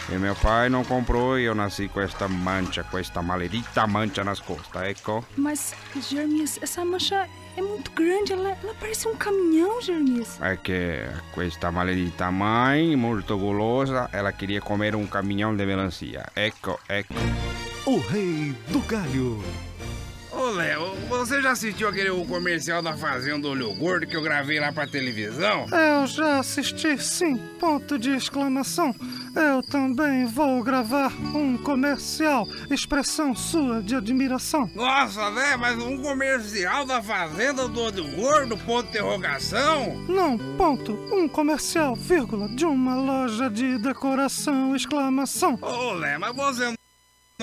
E 0.10 0.15
meu 0.15 0.36
pai 0.36 0.67
não 0.69 0.84
comprou 0.84 1.39
e 1.39 1.43
eu 1.43 1.56
nasci 1.56 1.88
com 1.88 2.01
esta 2.01 2.27
mancha, 2.27 2.84
com 2.84 2.97
esta 2.97 3.21
maledita 3.21 3.88
mancha 3.88 4.23
nas 4.23 4.39
costas, 4.39 4.82
ecco. 4.84 5.23
Mas, 5.38 5.73
Jeremias, 6.10 6.60
essa 6.62 6.84
mancha 6.84 7.27
é 7.58 7.62
muito 7.62 7.92
grande, 7.92 8.34
ela, 8.34 8.58
ela 8.64 8.74
parece 8.80 9.08
um 9.08 9.16
caminhão, 9.16 9.82
Jeremias. 9.82 10.40
É 10.42 10.56
que 10.56 11.00
questa 11.34 11.72
maledita 11.72 12.32
mãe, 12.32 12.96
muito 12.96 13.38
gulosa, 13.38 14.10
ela 14.14 14.32
queria 14.32 14.62
comer 14.62 14.96
um 14.96 15.06
caminhão 15.06 15.56
de 15.56 15.66
melancia. 15.66 16.26
Ecco, 16.36 16.80
ecco. 16.88 17.14
O 17.86 17.98
Rei 17.98 18.56
do 18.68 18.80
Galho. 18.82 19.42
Léo, 20.52 20.96
você 21.08 21.42
já 21.42 21.52
assistiu 21.52 21.88
aquele 21.88 22.10
comercial 22.26 22.82
da 22.82 22.96
Fazenda 22.96 23.48
Olho 23.48 23.74
Gordo 23.74 24.06
que 24.06 24.16
eu 24.16 24.22
gravei 24.22 24.60
lá 24.60 24.72
pra 24.72 24.86
televisão? 24.86 25.66
Eu 25.72 26.06
já 26.08 26.40
assisti, 26.40 27.02
sim. 27.02 27.38
Ponto 27.60 27.98
de 27.98 28.12
exclamação. 28.12 28.94
Eu 29.34 29.64
também 29.64 30.26
vou 30.26 30.62
gravar 30.62 31.12
um 31.34 31.58
comercial. 31.58 32.46
Expressão 32.70 33.34
sua 33.34 33.82
de 33.82 33.96
admiração. 33.96 34.70
Nossa, 34.76 35.30
né? 35.32 35.56
Mas 35.56 35.82
um 35.82 36.02
comercial 36.02 36.86
da 36.86 37.02
Fazenda 37.02 37.68
do 37.70 37.80
Olho 37.82 38.08
Gordo, 38.16 38.58
ponto 38.58 38.84
de 38.84 38.90
interrogação? 38.90 39.96
Não, 40.10 40.38
ponto. 40.58 40.92
Um 41.14 41.30
comercial, 41.30 41.96
vírgula, 41.96 42.50
de 42.50 42.66
uma 42.66 42.96
loja 42.96 43.50
de 43.50 43.78
decoração, 43.78 44.76
exclamação. 44.76 45.58
Ô 45.62 45.94
Léo, 45.94 46.20
mas 46.20 46.36
você 46.36 46.74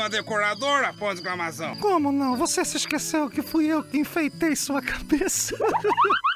é 0.05 0.09
decoradora, 0.09 0.93
ponto 0.93 1.15
de 1.15 1.21
exclamação? 1.21 1.77
Como 1.77 2.13
não? 2.13 2.37
Você 2.37 2.65
se 2.65 2.77
esqueceu 2.77 3.29
que 3.29 3.43
fui 3.43 3.67
eu 3.67 3.83
que 3.83 3.99
enfeitei 3.99 4.55
sua 4.55 4.83
cabeça. 4.83 5.57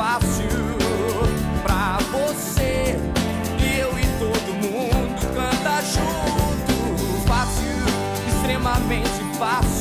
fácil 0.00 0.48
pra 1.62 1.98
você. 2.10 2.96
Eu 3.60 3.98
e 3.98 4.06
todo 4.18 4.54
mundo 4.54 5.20
canta 5.34 5.82
junto. 5.82 7.28
Fácil, 7.28 7.76
extremamente 8.26 9.22
fácil 9.38 9.79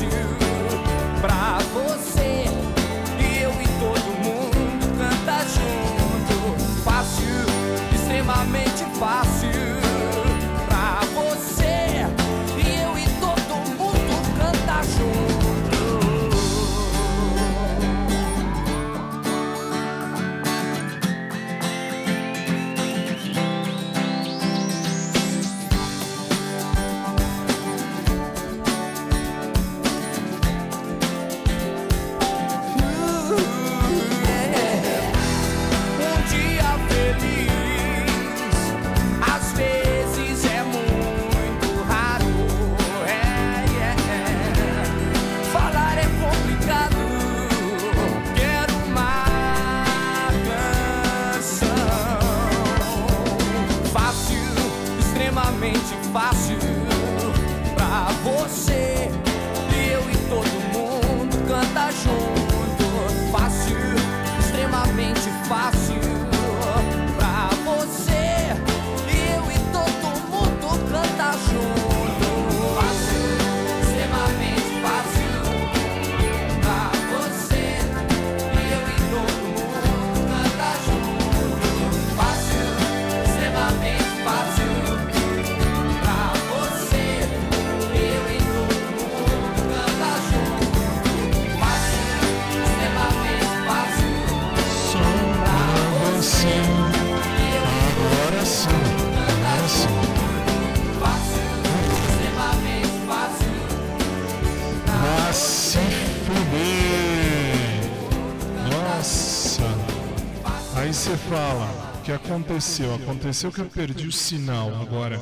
você 110.99 111.15
fala, 111.15 112.01
que 112.03 112.11
aconteceu? 112.11 112.93
Aconteceu 112.93 113.53
que 113.53 113.59
eu 113.59 113.67
perdi 113.67 114.05
o 114.05 114.11
sinal 114.11 114.75
agora 114.81 115.17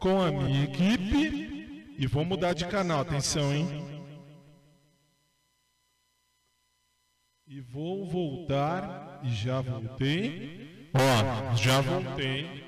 com 0.00 0.20
a 0.20 0.32
minha 0.32 0.64
equipe 0.64 1.94
e 1.96 2.06
vou 2.08 2.24
mudar 2.24 2.54
de 2.54 2.66
canal, 2.66 3.02
atenção, 3.02 3.54
hein? 3.54 3.86
E 7.46 7.60
vou 7.60 8.04
voltar 8.04 9.20
e 9.22 9.32
já 9.32 9.60
voltei. 9.60 10.90
Ó, 10.92 11.54
já 11.54 11.80
voltei, 11.80 12.64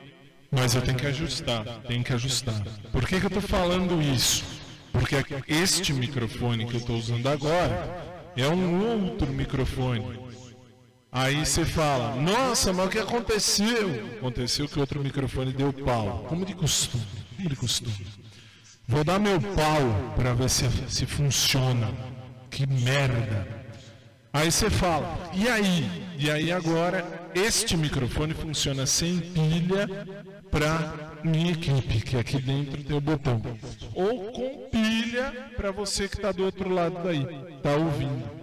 mas 0.49 0.77
eu 0.77 0.83
tenho 0.83 0.97
que 0.97 1.09
ajustar, 1.09 1.65
tenho 1.89 2.05
que 2.05 2.13
ajustar. 2.13 2.63
Por 2.93 3.05
que, 3.05 3.19
que 3.19 3.27
eu 3.27 3.31
tô 3.31 3.41
falando 3.41 4.01
isso? 4.01 4.45
Porque 4.93 5.17
este 5.49 5.93
microfone 5.93 6.67
que 6.67 6.75
eu 6.75 6.81
estou 6.81 6.97
usando 6.97 7.27
agora 7.27 8.31
é 8.37 8.47
um 8.47 9.03
outro 9.03 9.27
microfone. 9.27 10.28
Aí 11.11 11.45
você 11.45 11.65
fala, 11.65 12.15
nossa, 12.17 12.73
mas 12.73 12.87
o 12.87 12.91
que 12.91 12.99
aconteceu? 12.99 13.89
Aconteceu 14.19 14.69
que 14.69 14.79
outro 14.79 15.03
microfone 15.03 15.53
deu 15.53 15.73
pau. 15.73 16.27
Como 16.29 16.45
de 16.45 16.55
costume, 16.55 17.07
como 17.37 17.49
de 17.49 17.57
costume. 17.57 18.07
Vou 18.87 19.03
dar 19.03 19.19
meu 19.19 19.41
pau 19.41 20.15
para 20.17 20.35
ver 20.35 20.51
se, 20.51 20.67
se 20.89 21.07
funciona. 21.07 21.93
Que 22.51 22.67
merda. 22.67 23.47
Aí 24.33 24.53
você 24.53 24.69
fala, 24.69 25.31
e 25.35 25.49
aí? 25.49 26.09
E 26.19 26.31
aí 26.31 26.53
agora, 26.53 27.31
este 27.35 27.77
microfone 27.77 28.35
funciona 28.35 28.85
sem 28.87 29.19
pilha 29.19 29.89
para 30.51 31.13
minha 31.25 31.53
equipe, 31.53 32.01
que 32.03 32.17
aqui 32.17 32.41
dentro 32.41 32.83
tem 32.83 32.97
o 32.97 33.01
botão. 33.01 33.41
Ou 33.95 34.31
com 34.33 34.69
pilha 34.71 35.51
para 35.57 35.71
você 35.71 36.07
que 36.07 36.17
está 36.17 36.33
do 36.33 36.45
outro 36.45 36.69
lado 36.69 37.03
daí, 37.03 37.27
tá 37.63 37.73
ouvindo. 37.73 38.38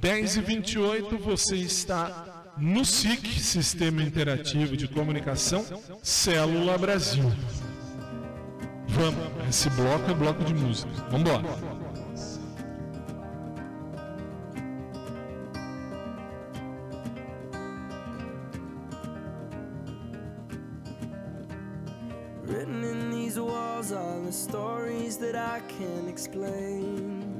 10 0.00 0.36
e 0.36 0.40
28 0.40 1.18
você 1.18 1.56
está 1.56 2.54
no 2.56 2.86
SIC, 2.86 3.38
Sistema 3.38 4.02
Interativo 4.02 4.74
de 4.74 4.88
Comunicação 4.88 5.62
Célula 6.02 6.78
Brasil. 6.78 7.30
Vamos, 8.88 9.48
esse 9.48 9.68
bloco 9.70 10.10
é 10.10 10.14
bloco 10.14 10.42
de 10.42 10.54
música. 10.54 10.90
Vamos 11.10 11.20
embora. 11.20 11.44
Written 22.46 22.84
in 22.84 23.10
these 23.10 23.38
walls 23.38 23.92
are 23.92 24.20
the 24.24 24.32
stories 24.32 25.18
that 25.18 25.36
I 25.36 25.60
can't 25.68 26.08
explain. 26.08 27.39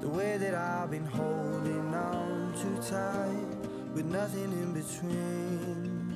The 0.00 0.08
way 0.08 0.36
that 0.38 0.54
I've 0.54 0.90
been 0.90 1.04
holding 1.04 1.94
on 1.94 2.54
too 2.60 2.76
tight, 2.88 3.46
with 3.94 4.06
nothing 4.06 4.52
in 4.52 4.72
between. 4.72 6.14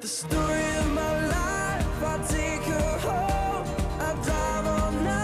The 0.00 0.08
story 0.08 0.64
of 0.80 0.92
my 0.92 1.26
life, 1.28 2.02
I 2.02 2.18
take 2.28 2.64
her 2.64 2.98
home. 2.98 3.66
I 4.00 4.14
drive 4.24 4.66
all 4.66 4.92
night 4.92 5.21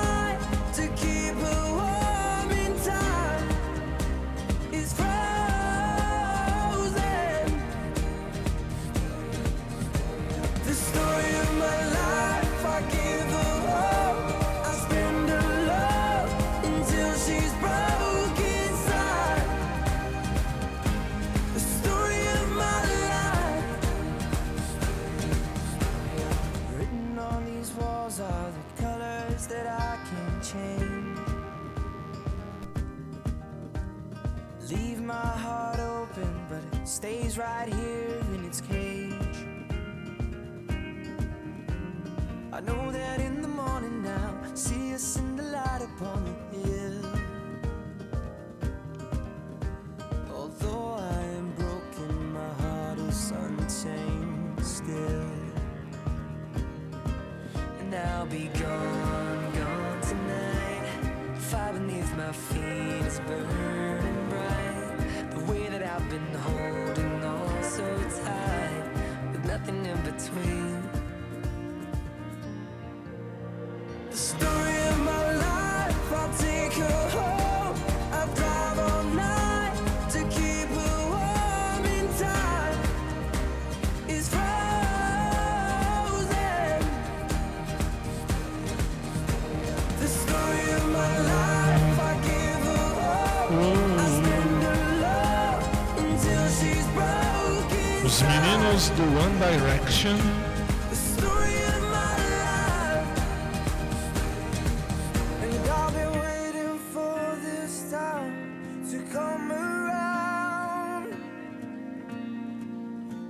around. 109.53 111.15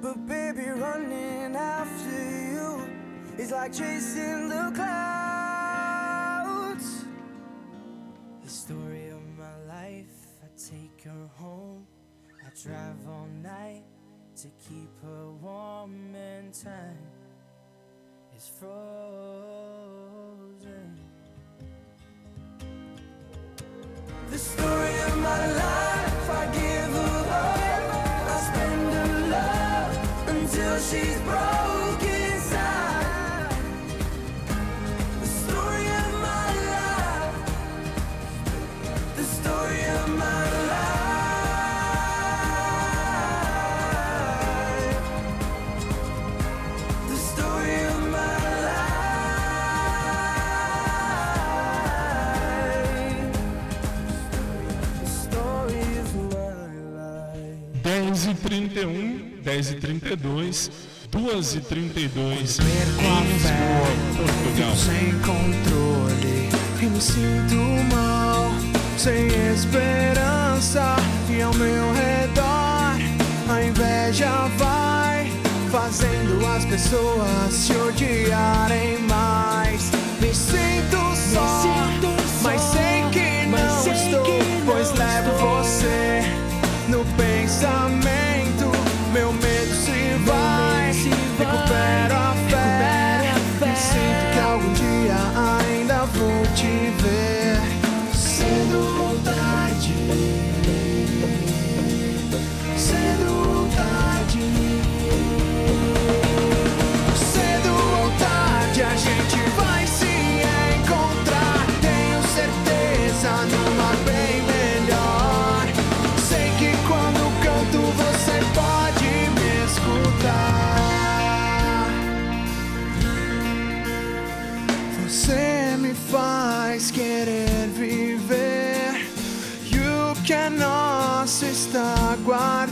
But 0.01 0.27
baby, 0.27 0.71
running 0.71 1.55
after 1.55 2.11
you 2.53 2.89
is 3.37 3.53
like 3.53 3.75
chasing 3.75 4.49
the 4.49 4.73
clouds. 4.75 5.45
The 8.43 8.51
story 8.51 9.09
of 9.11 9.21
my 9.37 9.57
life, 9.67 10.27
I 10.43 10.47
take 10.57 11.03
her 11.05 11.29
home. 11.37 11.87
I 12.41 12.49
drive 12.63 13.07
all 13.07 13.29
night 13.43 13.85
to 14.43 14.49
keep 14.69 14.91
her 15.03 15.31
warm 15.43 16.15
and 16.15 16.55
time 16.55 16.97
is 18.37 18.47
frozen. 18.47 18.69
The 24.31 24.39
story 24.39 25.01
of 25.09 25.17
my 25.19 25.53
life, 25.55 26.31
I 26.31 26.47
give 26.53 26.93
her 27.01 27.19
all. 27.41 27.91
I 28.31 28.39
spend 28.49 28.93
her 28.95 29.11
love 29.35 29.93
until 30.29 30.79
she's 30.79 31.21
broken 31.23 32.18
31, 58.69 59.41
10 59.43 59.71
e 59.71 59.75
32, 59.77 60.71
2 61.11 61.55
e 61.55 61.61
32 61.61 62.59
em 62.59 63.33
Lisboa, 63.33 63.87
Portugal. 64.17 64.77
sem 64.77 65.13
controle 65.21 66.49
e 66.81 66.87
me 66.87 67.01
sinto 67.01 67.57
mal, 67.95 68.51
sem 68.99 69.27
esperança 69.53 70.97
e 71.31 71.41
ao 71.41 71.55
meu 71.55 71.93
redor 71.95 72.99
a 73.49 73.65
inveja 73.65 74.31
vai 74.59 75.31
fazendo 75.71 76.45
as 76.47 76.65
pessoas 76.67 77.53
se 77.53 77.73
odiarem 77.73 78.99
mais. 79.09 79.91
Me 80.21 80.35
sinto 80.35 81.17
só, 81.33 81.65
mas 82.43 82.61
sei 82.61 83.03
que 83.13 83.47
não 83.47 83.93
estou, 83.93 84.25
pois 84.67 84.93
levo 84.93 85.31
você 85.39 86.23
no 86.89 87.05
pensamento. 87.17 88.08
Meu 89.13 89.33
medo 89.33 89.75
se 89.75 90.15
vai, 90.27 90.93
recupero 91.39 92.15
a 92.15 92.35
fé. 92.51 93.33
E 93.63 93.77
sinto 93.77 94.33
que 94.33 94.39
algum 94.39 94.73
dia 94.75 95.17
ainda 95.61 96.05
vou 96.05 96.43
te 96.55 96.91
ver. 97.03 97.28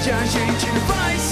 que 0.04 0.10
a 0.10 0.26
gente 0.26 0.66
vai 0.88 1.16
se 1.20 1.31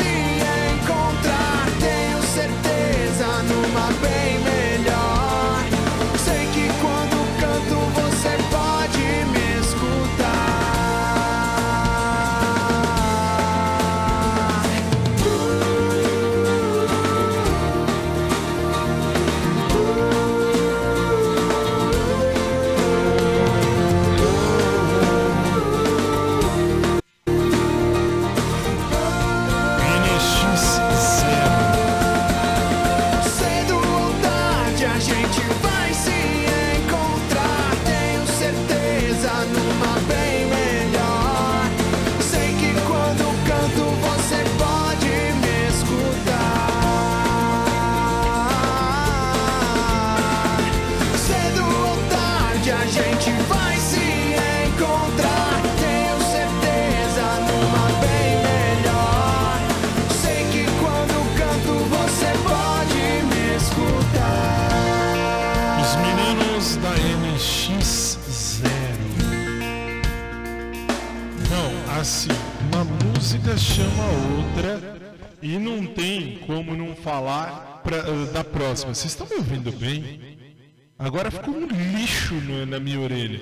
na 82.80 82.84
minha 82.84 83.00
orelha. 83.00 83.42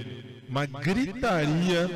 Uma 0.49 0.65
gritaria. 0.65 1.88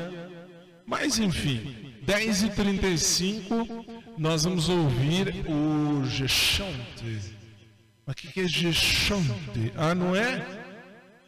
Mas 0.86 1.18
enfim, 1.18 1.92
10h35 2.06 3.84
nós 4.16 4.44
vamos 4.44 4.68
ouvir 4.68 5.44
o 5.48 6.04
Gechante. 6.06 7.32
Mas 8.06 8.14
o 8.14 8.16
que, 8.16 8.28
que 8.28 8.40
é 8.40 8.48
Gechante? 8.48 9.72
Ah, 9.76 9.94
não 9.94 10.14
é? 10.14 10.44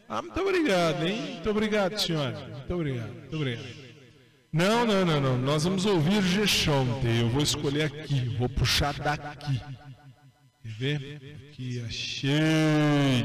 Ah, 0.09 0.23
muito 0.23 0.41
obrigado, 0.41 1.05
hein? 1.05 1.21
Muito 1.35 1.51
obrigado, 1.51 1.99
senhora. 1.99 2.39
Muito 2.39 2.75
obrigado, 2.75 3.13
muito 3.13 3.37
obrigado. 3.37 3.85
Não, 4.53 4.87
não, 4.87 5.05
não, 5.05 5.21
não. 5.21 5.39
Nós 5.39 5.65
vamos 5.65 5.85
ouvir 5.85 6.23
Gechante. 6.23 7.07
Eu 7.07 7.29
vou 7.29 7.43
escolher 7.43 7.85
aqui, 7.85 8.37
vou 8.39 8.49
puxar 8.49 8.95
daqui. 8.95 9.61
Quer 10.63 10.73
ver? 10.79 11.49
Aqui, 11.51 11.83
achei. 11.85 13.25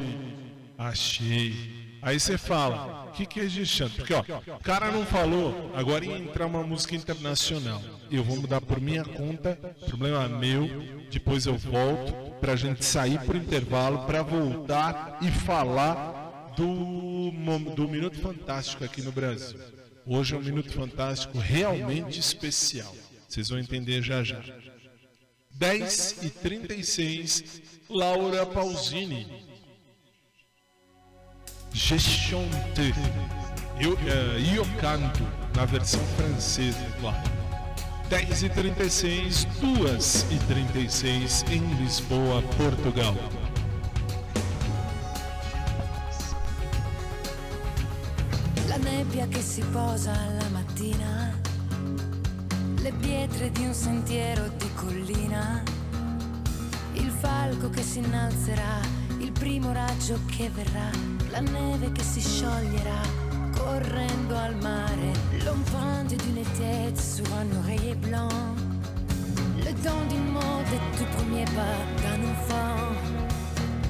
Achei. 0.77 1.78
Aí 2.01 2.19
você 2.19 2.37
fala, 2.37 3.05
o 3.09 3.11
que, 3.11 3.25
que 3.25 3.39
é 3.41 3.49
Gechante? 3.49 3.97
Porque, 3.97 4.13
ó, 4.13 4.21
o 4.21 4.63
cara 4.63 4.91
não 4.91 5.05
falou, 5.05 5.71
agora 5.75 6.05
ia 6.05 6.17
entrar 6.17 6.45
uma 6.45 6.63
música 6.63 6.95
internacional. 6.95 7.81
Eu 8.09 8.23
vou 8.23 8.37
mudar 8.37 8.61
por 8.61 8.79
minha 8.79 9.03
conta, 9.03 9.55
problema 9.87 10.27
meu. 10.27 10.67
Depois 11.11 11.45
eu 11.45 11.57
volto 11.57 12.13
pra 12.39 12.55
gente 12.55 12.85
sair 12.85 13.19
pro 13.19 13.37
intervalo 13.37 14.05
pra 14.05 14.21
voltar 14.21 15.19
e 15.21 15.29
falar 15.29 16.53
do, 16.55 17.31
do 17.75 17.87
Minuto 17.87 18.19
Fantástico 18.19 18.83
aqui 18.83 19.01
no 19.01 19.11
Brasil. 19.11 19.59
Hoje 20.05 20.35
é 20.35 20.37
um 20.37 20.41
Minuto 20.41 20.71
Fantástico 20.71 21.37
realmente 21.37 22.19
especial. 22.19 22.95
Vocês 23.27 23.49
vão 23.49 23.59
entender 23.59 24.01
já 24.01 24.23
já. 24.23 24.41
10 25.51 26.23
e 26.23 26.29
36, 26.29 27.61
Laura 27.89 28.45
Pausini. 28.45 29.27
Gestante. 31.79 32.93
Eu, 33.79 33.97
eh, 34.05 34.39
Io 34.53 34.65
Canto, 34.81 35.25
na 35.55 35.63
versão 35.63 36.01
francesa, 36.17 36.77
claro. 36.99 37.17
10 38.09 38.45
e 38.45 38.49
36, 38.49 39.45
2 39.61 40.25
e 40.29 40.37
36 40.39 41.45
em 41.49 41.61
Lisboa, 41.75 42.41
Portugal. 42.57 43.15
La 48.67 48.77
nebbia 48.77 49.25
che 49.27 49.41
si 49.41 49.61
posa 49.71 50.11
alla 50.11 50.49
mattina, 50.49 51.33
le 52.81 52.91
pietre 52.99 53.51
di 53.51 53.65
un 53.65 53.73
sentiero 53.73 54.49
di 54.57 54.69
collina, 54.75 55.63
il 56.95 57.09
falco 57.09 57.69
che 57.69 57.81
si 57.81 57.99
innalzerà, 57.99 58.98
primo 59.39 59.71
raggio 59.71 60.19
che 60.25 60.49
verrà, 60.53 60.89
la 61.31 61.39
neve 61.39 61.91
che 61.93 62.03
si 62.03 62.19
scioglierà, 62.19 63.01
correndo 63.57 64.35
al 64.35 64.55
mare, 64.61 65.13
l'empreinte 65.43 66.17
d'une 66.17 66.43
tête 66.57 66.99
sur 66.99 67.25
un 67.31 67.49
oreiller 67.63 67.95
blanc, 67.95 68.29
le 69.57 69.73
temps 69.81 70.05
du 70.09 70.19
mot 70.33 70.61
des 70.69 70.97
tout 70.97 71.09
premiers 71.15 71.49
pas 71.55 71.79
d'un 72.01 72.21
enfant. 72.33 72.75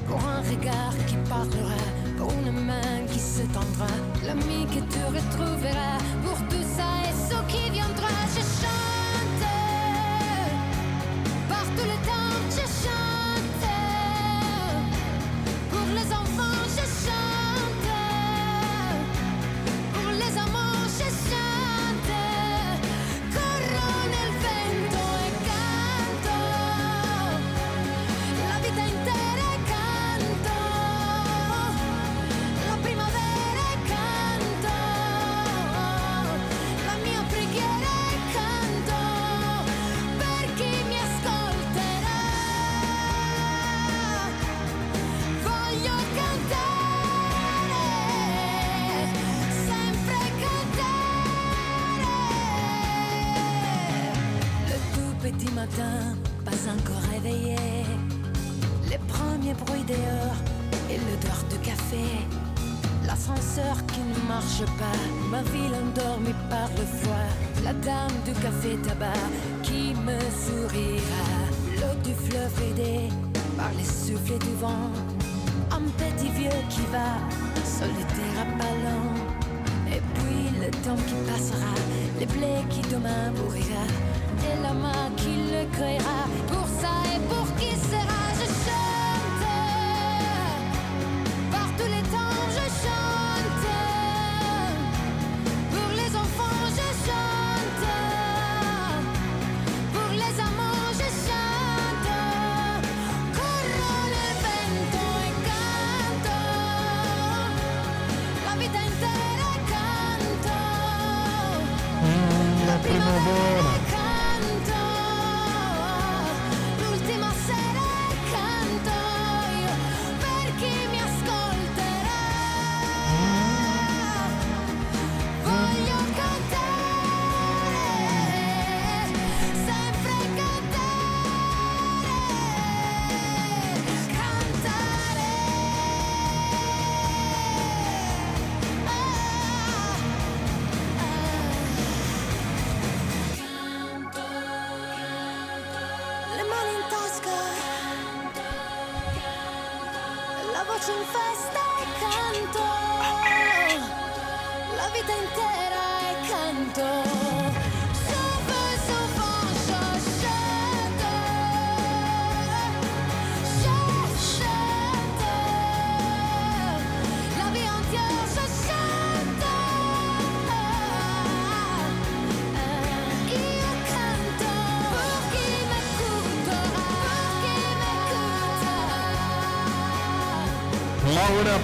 Pour 0.06 0.22
un 0.24 0.40
regard 0.48 0.94
qui 1.06 1.16
parlera, 1.28 1.82
pour 2.16 2.32
une 2.32 2.52
main 2.64 3.04
qui 3.10 3.18
se 3.18 3.42
tendra, 3.52 3.92
l'ami 4.24 4.66
que 4.66 4.80
tu 4.92 5.02
retrouveras, 5.04 5.98
pour 6.24 6.38
tout 6.48 6.66
ça 6.76 6.90
et 7.08 7.14
ce 7.28 7.36
qui 7.50 7.70
viendra, 7.70 8.08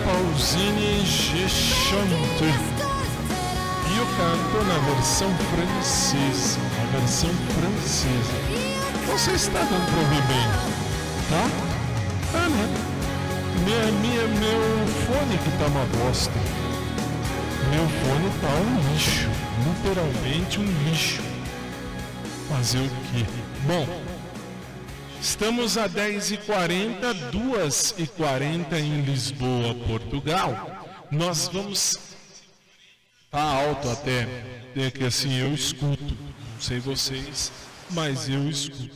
per 0.06 0.22
chi 0.36 0.62
m'écoutera. 0.62 0.66
Laura 0.66 0.66
Pausini 0.66 1.04
Gechante. 1.04 2.44
Io 3.94 4.06
canto 4.16 4.64
na 4.64 4.78
versão 4.94 5.30
francesa. 5.34 6.58
A 6.80 6.98
versão 6.98 7.30
francesa. 7.54 8.32
Você 9.06 9.32
está 9.32 9.58
dando 9.60 9.86
pra 9.90 10.00
ouvir 10.00 10.22
bem, 10.26 10.46
tá? 11.28 11.48
Ah, 12.34 12.48
né? 12.48 12.68
Minha, 13.64 13.92
minha, 14.00 14.26
meu 14.28 14.86
fone 15.06 15.38
que 15.38 15.50
tá 15.58 15.66
uma 15.66 15.84
bosta. 15.86 16.32
Meu 17.70 17.88
fone 17.88 18.30
tá 18.40 18.48
um 18.48 18.92
lixo. 18.92 19.28
Literalmente 19.66 20.60
um 20.60 20.88
lixo. 20.88 21.22
Fazer 22.48 22.78
o 22.78 22.90
quê? 23.10 23.24
Bom, 23.66 23.86
estamos 25.36 25.76
a 25.76 25.86
10h40, 25.86 27.30
2h40 27.30 28.72
em 28.72 29.02
Lisboa, 29.02 29.74
Portugal. 29.86 30.82
Nós 31.10 31.48
vamos. 31.52 31.98
Tá 33.30 33.42
alto 33.42 33.90
até. 33.90 34.26
É 34.74 34.90
que 34.90 35.04
assim 35.04 35.38
eu 35.38 35.52
escuto. 35.52 36.02
Não 36.02 36.60
sei 36.60 36.80
vocês, 36.80 37.52
mas 37.90 38.30
eu 38.30 38.48
escuto. 38.48 38.90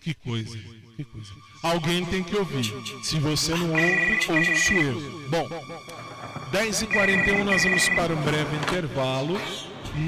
Que 0.00 0.12
coisa, 0.12 0.58
que 0.96 1.04
coisa. 1.04 1.30
Alguém 1.62 2.04
tem 2.04 2.24
que 2.24 2.36
ouvir. 2.36 2.64
Se 3.04 3.20
você 3.20 3.54
não 3.54 3.70
ouve, 3.70 4.50
ouço 4.50 4.72
eu. 4.72 5.28
Bom, 5.30 5.48
10h41 6.50 7.44
nós 7.44 7.62
vamos 7.62 7.88
para 7.90 8.12
um 8.12 8.22
breve 8.22 8.56
intervalo. 8.56 9.40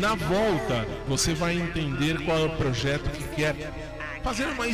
Na 0.00 0.16
volta, 0.16 0.88
você 1.06 1.34
vai 1.34 1.56
entender 1.56 2.20
qual 2.24 2.38
é 2.38 2.44
o 2.46 2.56
projeto 2.56 3.08
que 3.10 3.36
quer 3.36 3.54
fazer 4.22 4.46
uma 4.46 4.68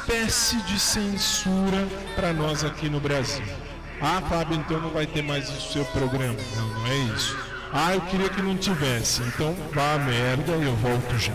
espécie 0.00 0.56
de 0.62 0.78
censura 0.78 1.86
para 2.16 2.32
nós 2.32 2.64
aqui 2.64 2.88
no 2.88 2.98
Brasil. 2.98 3.44
Ah, 4.00 4.22
Fábio, 4.26 4.56
então 4.56 4.80
não 4.80 4.90
vai 4.90 5.06
ter 5.06 5.22
mais 5.22 5.48
o 5.50 5.60
seu 5.72 5.84
programa. 5.86 6.38
Não, 6.56 6.68
não 6.68 6.86
é 6.86 6.96
isso. 7.14 7.38
Ah, 7.72 7.94
eu 7.94 8.00
queria 8.02 8.30
que 8.30 8.40
não 8.40 8.56
tivesse. 8.56 9.22
Então 9.22 9.54
vá 9.74 9.94
a 9.94 9.98
merda 9.98 10.52
e 10.56 10.64
eu 10.64 10.74
volto 10.76 11.18
já. 11.18 11.34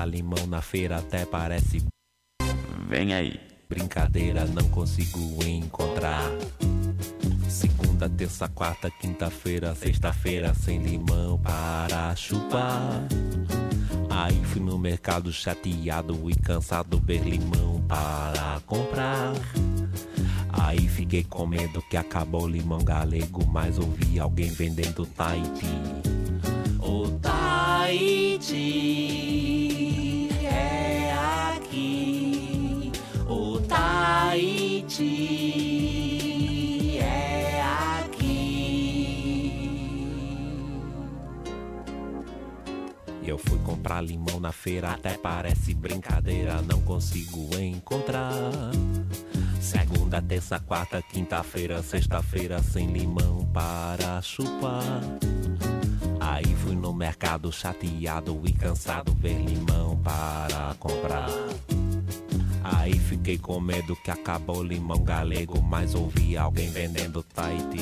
Comprar 0.00 0.06
limão 0.06 0.46
na 0.46 0.62
feira, 0.62 0.98
até 0.98 1.24
parece. 1.26 1.82
Vem 2.88 3.12
aí. 3.14 3.40
Brincadeira, 3.68 4.44
não 4.46 4.68
consigo 4.70 5.18
encontrar. 5.44 6.28
Segunda, 7.48 8.08
terça, 8.08 8.48
quarta, 8.48 8.90
quinta-feira, 8.90 9.74
sexta-feira, 9.74 10.52
sem 10.54 10.82
limão 10.82 11.38
para 11.38 12.16
chupar. 12.16 13.06
Aí 14.08 14.44
fui 14.44 14.60
no 14.60 14.76
mercado 14.78 15.32
chateado 15.32 16.28
e 16.28 16.34
cansado 16.34 16.98
ver 16.98 17.22
limão 17.22 17.80
para 17.86 18.60
comprar. 18.66 19.32
Aí 20.48 20.88
fiquei 20.88 21.22
com 21.22 21.46
medo 21.46 21.80
que 21.88 21.96
acabou 21.96 22.42
o 22.42 22.48
limão 22.48 22.82
galego, 22.82 23.46
mas 23.46 23.78
ouvi 23.78 24.18
alguém 24.18 24.50
vendendo 24.50 25.06
Tahiti. 25.06 25.66
O 26.80 27.08
Tahiti 27.20 28.40
Tahiti 34.30 35.48
é 36.98 37.60
aqui. 37.98 39.26
Eu 43.24 43.36
fui 43.36 43.58
comprar 43.58 44.00
limão 44.00 44.38
na 44.38 44.52
feira, 44.52 44.92
até 44.92 45.14
parece 45.14 45.74
brincadeira, 45.74 46.62
não 46.62 46.80
consigo 46.82 47.58
encontrar. 47.58 48.30
Segunda, 49.60 50.22
terça, 50.22 50.60
quarta, 50.60 51.02
quinta-feira, 51.02 51.82
sexta-feira, 51.82 52.62
sem 52.62 52.86
limão 52.86 53.44
para 53.52 54.22
chupar. 54.22 55.02
Aí 56.20 56.54
fui 56.62 56.76
no 56.76 56.94
mercado 56.94 57.50
chateado 57.50 58.40
e 58.44 58.52
cansado 58.52 59.12
ver 59.12 59.42
limão 59.44 59.96
para 60.04 60.76
comprar. 60.78 61.26
Aí 62.62 62.98
fiquei 62.98 63.38
com 63.38 63.60
medo 63.60 63.96
que 63.96 64.10
acabou 64.10 64.58
o 64.58 64.62
limão 64.62 65.02
galego, 65.02 65.62
mas 65.62 65.94
ouvi 65.94 66.36
alguém 66.36 66.70
vendendo 66.70 67.22
Tahiti. 67.22 67.80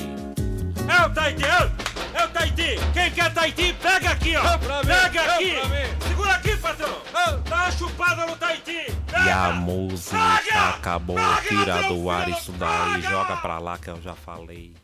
É 0.89 1.07
o 1.07 1.11
Tahiti, 1.11 1.45
é, 1.45 2.21
é 2.21 2.25
o 2.25 2.29
Tahiti. 2.29 2.77
Quem 2.93 3.11
quer 3.11 3.35
Tahiti, 3.35 3.73
pega 3.75 4.11
aqui, 4.11 4.37
ó. 4.37 4.59
pra 4.59 4.83
mim, 4.83 4.89
pega 4.89 5.21
é 5.21 5.35
aqui. 5.35 6.09
Segura 6.09 6.33
aqui, 6.35 6.57
patrão. 6.57 6.97
Dá 7.13 7.57
uma 7.57 7.71
chupada 7.73 8.27
no 8.27 8.37
Tahiti. 8.37 8.87
E 9.25 9.31
a 9.31 9.53
música 9.53 10.69
acabou, 10.71 11.19
tira 11.47 11.83
do 11.89 12.09
ar 12.09 12.29
isso 12.29 12.53
daí, 12.53 13.03
joga 13.03 13.37
pra 13.37 13.59
lá 13.59 13.77
que 13.79 13.89
eu 13.89 14.01
já 14.01 14.15
falei. 14.15 14.75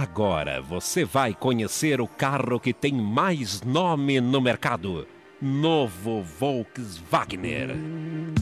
Agora 0.00 0.62
você 0.62 1.04
vai 1.04 1.34
conhecer 1.34 2.00
o 2.00 2.06
carro 2.06 2.58
que 2.58 2.72
tem 2.72 2.90
mais 2.90 3.60
nome 3.60 4.18
no 4.18 4.40
mercado: 4.40 5.06
Novo 5.42 6.22
Volkswagen. 6.22 8.32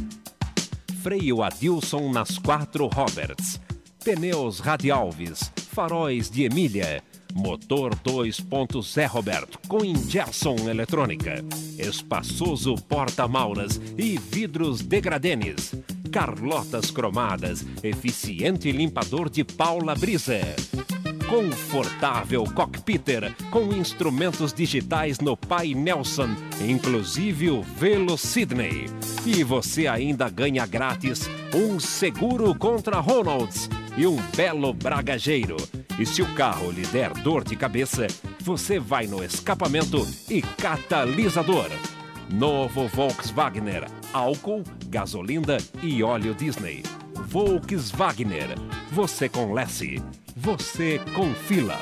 Freio 1.03 1.43
Adilson 1.43 2.13
nas 2.13 2.39
quatro 2.39 2.87
Roberts. 2.87 3.61
Pneus 4.05 4.61
Radialves. 4.61 5.51
Faróis 5.73 6.31
de 6.31 6.45
Emília. 6.45 7.03
Motor 7.35 7.93
2.0 7.97 9.09
Roberto 9.09 9.59
com 9.67 9.85
injeção 9.85 10.55
eletrônica. 10.69 11.45
Espaçoso 11.77 12.77
porta-mauras 12.77 13.81
e 13.99 14.17
vidros 14.17 14.81
degradenes. 14.81 15.75
Carlotas 16.13 16.93
cromadas. 16.93 17.67
Eficiente 17.83 18.71
limpador 18.71 19.29
de 19.29 19.43
Paula 19.43 19.97
Brisa. 19.97 20.39
Confortável 21.29 22.43
cockpiter 22.55 23.35
com 23.51 23.71
instrumentos 23.75 24.51
digitais 24.51 25.21
no 25.21 25.37
Pai 25.37 25.75
Nelson, 25.75 26.31
inclusive 26.67 27.51
o 27.51 27.63
Velo 27.63 28.17
Sydney. 28.17 28.87
E 29.27 29.45
você 29.45 29.87
ainda 29.87 30.31
ganha 30.31 30.65
grátis 30.65 31.29
um 31.55 31.79
seguro 31.79 32.55
contra 32.55 33.01
Ronalds 33.01 33.69
e 33.95 34.07
um 34.07 34.17
belo 34.35 34.73
bragageiro. 34.73 35.57
E 35.99 36.07
se 36.07 36.23
o 36.23 36.35
carro 36.35 36.71
lhe 36.71 36.87
der 36.87 37.13
dor 37.13 37.45
de 37.45 37.57
cabeça, 37.57 38.07
você 38.41 38.79
vai 38.79 39.07
no 39.07 39.23
escapamento 39.23 40.07
e 40.31 40.41
catalisador. 40.41 41.69
Novo 42.33 42.89
Volkswagen, 42.89 43.65
álcool, 44.15 44.65
gasolina 44.87 45.59
e 45.83 46.03
óleo 46.03 46.35
Disney. 46.35 46.83
Volkswagen, 47.27 48.31
você 48.91 49.29
com 49.29 49.53
Lessie, 49.53 50.03
você 50.39 51.01
com 51.15 51.35
fila. 51.35 51.79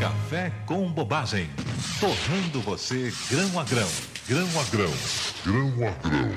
Café 0.00 0.52
com 0.66 0.92
bobagem. 0.92 1.48
Torrando 1.98 2.60
você 2.60 3.12
grão 3.30 3.58
a 3.58 3.64
grão. 3.64 3.88
Grão 4.28 4.48
a 4.60 4.64
grão. 4.70 4.92
Grão 5.44 5.88
a 5.88 6.08
grão. 6.08 6.32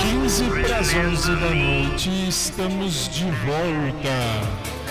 Quinze 0.00 0.44
para 0.44 0.78
as 0.78 0.94
11 0.94 1.36
da 1.36 1.50
noite, 1.50 2.28
estamos 2.28 3.08
de 3.08 3.24
volta. 3.24 4.81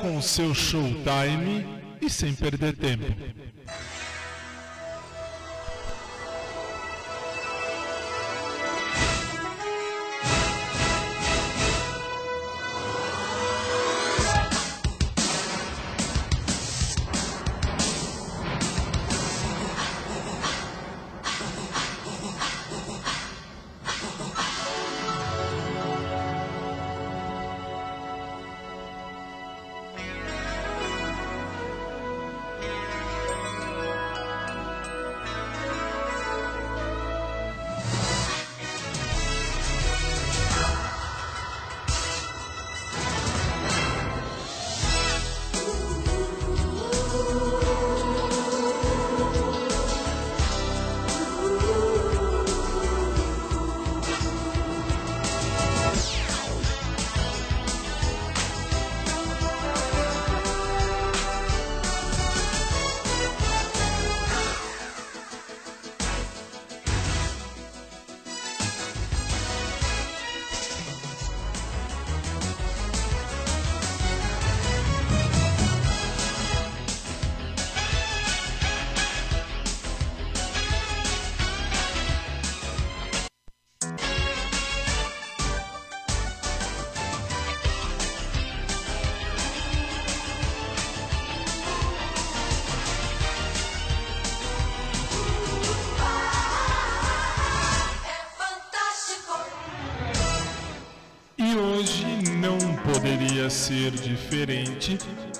O 0.00 0.22
seu 0.22 0.54
showtime 0.54 1.66
e 2.00 2.10
sem 2.10 2.34
perder 2.34 2.76
tempo. 2.76 3.04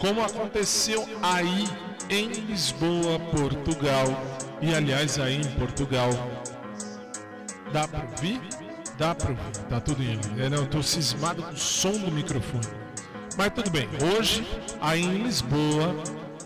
Como 0.03 0.21
aconteceu 0.21 1.09
aí 1.23 1.65
em 2.11 2.27
Lisboa, 2.27 3.21
Portugal. 3.31 4.05
E 4.61 4.75
aliás, 4.75 5.17
aí 5.21 5.37
em 5.37 5.45
Portugal. 5.53 6.11
Dá 7.73 7.87
pra 7.87 8.05
ouvir? 8.11 8.41
Dá 8.99 9.15
pra 9.15 9.31
ouvir, 9.31 9.59
tá 9.71 9.81
tudo 9.81 10.03
indo. 10.03 10.43
É, 10.43 10.49
não, 10.49 10.59
eu 10.59 10.67
tô 10.67 10.83
cismado 10.83 11.41
com 11.45 11.53
o 11.53 11.57
som 11.57 11.93
do 11.93 12.11
microfone. 12.11 12.67
Mas 13.39 13.55
tudo 13.55 13.71
bem, 13.71 13.89
hoje, 14.19 14.45
aí 14.81 15.03
em 15.03 15.23
Lisboa, 15.23 15.95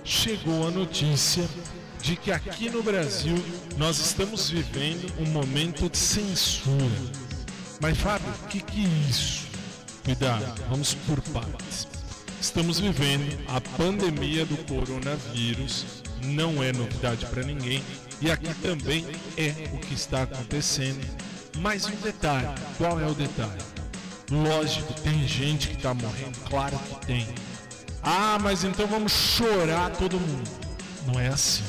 chegou 0.04 0.68
a 0.68 0.70
notícia 0.70 1.48
de 2.02 2.14
que 2.14 2.30
aqui 2.30 2.68
no 2.68 2.82
Brasil 2.82 3.42
nós 3.78 3.98
estamos 3.98 4.50
vivendo 4.50 5.11
um 5.18 5.30
momento 5.30 5.88
de 5.88 5.96
censura. 5.96 7.00
Mas 7.80 7.96
Fábio, 7.98 8.28
o 8.44 8.48
que, 8.48 8.61
que 8.61 8.84
é 8.84 9.09
isso? 9.09 9.46
Cuidado, 10.04 10.62
vamos 10.68 10.94
por 10.94 11.20
partes. 11.22 11.95
Estamos 12.47 12.78
vivendo 12.78 13.36
a 13.49 13.61
pandemia 13.61 14.47
do 14.47 14.57
coronavírus, 14.72 15.84
não 16.22 16.62
é 16.62 16.72
novidade 16.72 17.26
para 17.26 17.42
ninguém, 17.42 17.82
e 18.20 18.30
aqui 18.30 18.55
também 18.62 19.05
é 19.36 19.53
o 19.74 19.78
que 19.78 19.92
está 19.92 20.22
acontecendo. 20.22 21.05
Mas 21.59 21.86
um 21.86 21.97
detalhe, 21.97 22.49
qual 22.78 23.01
é 23.01 23.07
o 23.07 23.14
detalhe? 23.14 23.61
Lógico, 24.30 24.92
tem 25.01 25.26
gente 25.26 25.70
que 25.70 25.74
está 25.74 25.92
morrendo, 25.92 26.38
claro 26.49 26.78
que 26.78 27.07
tem. 27.07 27.26
Ah, 28.01 28.38
mas 28.40 28.62
então 28.62 28.86
vamos 28.86 29.11
chorar 29.11 29.90
todo 29.97 30.18
mundo. 30.18 30.49
Não 31.05 31.18
é 31.18 31.26
assim. 31.26 31.64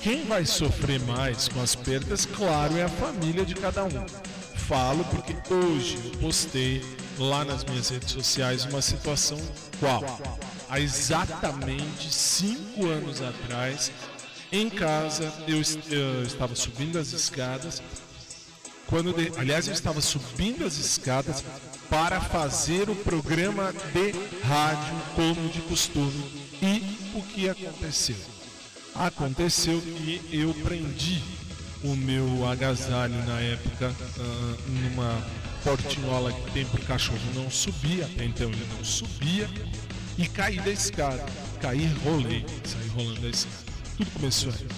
Quem 0.00 0.24
vai 0.24 0.46
sofrer 0.46 1.00
mais 1.00 1.48
com 1.48 1.60
as 1.60 1.74
perdas, 1.74 2.24
claro, 2.24 2.78
é 2.78 2.84
a 2.84 2.88
família 2.88 3.44
de 3.44 3.56
cada 3.56 3.84
um. 3.84 4.06
Falo 4.54 5.04
porque 5.06 5.34
hoje 5.52 5.98
eu 6.04 6.20
postei 6.20 6.80
lá 7.18 7.44
nas 7.44 7.64
minhas 7.64 7.88
redes 7.88 8.10
sociais 8.12 8.64
uma 8.64 8.82
situação 8.82 9.38
qual? 9.78 10.02
Há 10.68 10.80
exatamente 10.80 12.12
cinco 12.12 12.86
anos 12.86 13.20
atrás, 13.22 13.92
em 14.50 14.68
casa, 14.70 15.32
eu, 15.46 15.60
eu 15.90 16.22
estava 16.22 16.54
subindo 16.54 16.98
as 16.98 17.12
escadas. 17.12 17.82
Quando 18.86 19.12
de- 19.12 19.32
aliás, 19.38 19.66
eu 19.66 19.72
estava 19.72 20.00
subindo 20.00 20.64
as 20.64 20.76
escadas 20.76 21.42
para 21.88 22.20
fazer 22.20 22.88
o 22.90 22.94
programa 22.96 23.72
de 23.92 24.12
rádio 24.46 24.94
como 25.14 25.48
de 25.48 25.60
costume. 25.62 26.44
E 26.62 26.98
o 27.14 27.22
que 27.22 27.48
aconteceu? 27.48 28.16
Aconteceu 28.94 29.80
que 29.80 30.20
eu 30.32 30.54
prendi 30.54 31.22
o 31.82 31.94
meu 31.96 32.46
agasalho 32.48 33.14
na 33.26 33.40
época 33.40 33.94
ah, 34.18 34.56
numa 34.68 35.26
portinhola 35.64 36.30
que 36.30 36.50
tem 36.52 36.64
pro 36.66 36.80
cachorro 36.82 37.18
não 37.34 37.50
subia, 37.50 38.04
até 38.04 38.24
então 38.24 38.48
ele 38.48 38.66
não 38.76 38.84
subia, 38.84 39.48
e 40.16 40.28
caí 40.28 40.60
da 40.60 40.70
escada. 40.70 41.24
Caí 41.60 41.82
e 41.82 42.08
rolei, 42.08 42.44
saí 42.62 42.88
rolando 42.88 43.20
da 43.22 43.30
escada. 43.30 43.64
Tudo 43.96 44.10
começou 44.12 44.52
aí. 44.52 44.68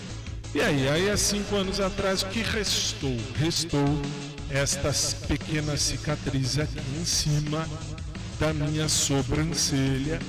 E 0.55 0.61
aí, 0.61 0.89
aí 0.89 1.11
há 1.11 1.17
cinco 1.17 1.57
anos 1.57 1.81
atrás, 1.81 2.23
o 2.23 2.27
que 2.29 2.41
restou? 2.41 3.17
Restou 3.39 4.01
estas 4.49 5.13
pequenas 5.13 5.83
cicatrizes 5.83 6.61
aqui 6.61 6.81
em 6.99 7.05
cima 7.05 7.69
da 8.39 8.55
minha 8.55 8.89
sobrancelha. 8.89 10.21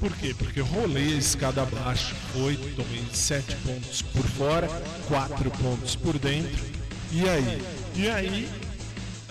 Por 0.00 0.14
quê? 0.16 0.34
Porque 0.36 0.60
rolei 0.60 1.14
a 1.14 1.18
escada 1.18 1.62
abaixo, 1.62 2.14
foi, 2.32 2.56
tomei 2.74 3.04
sete 3.12 3.54
pontos 3.64 4.02
por 4.02 4.24
fora, 4.24 4.68
quatro 5.06 5.48
pontos 5.52 5.94
por 5.94 6.18
dentro. 6.18 6.64
E 7.12 7.28
aí? 7.28 7.62
E 7.94 8.10
aí, 8.10 8.48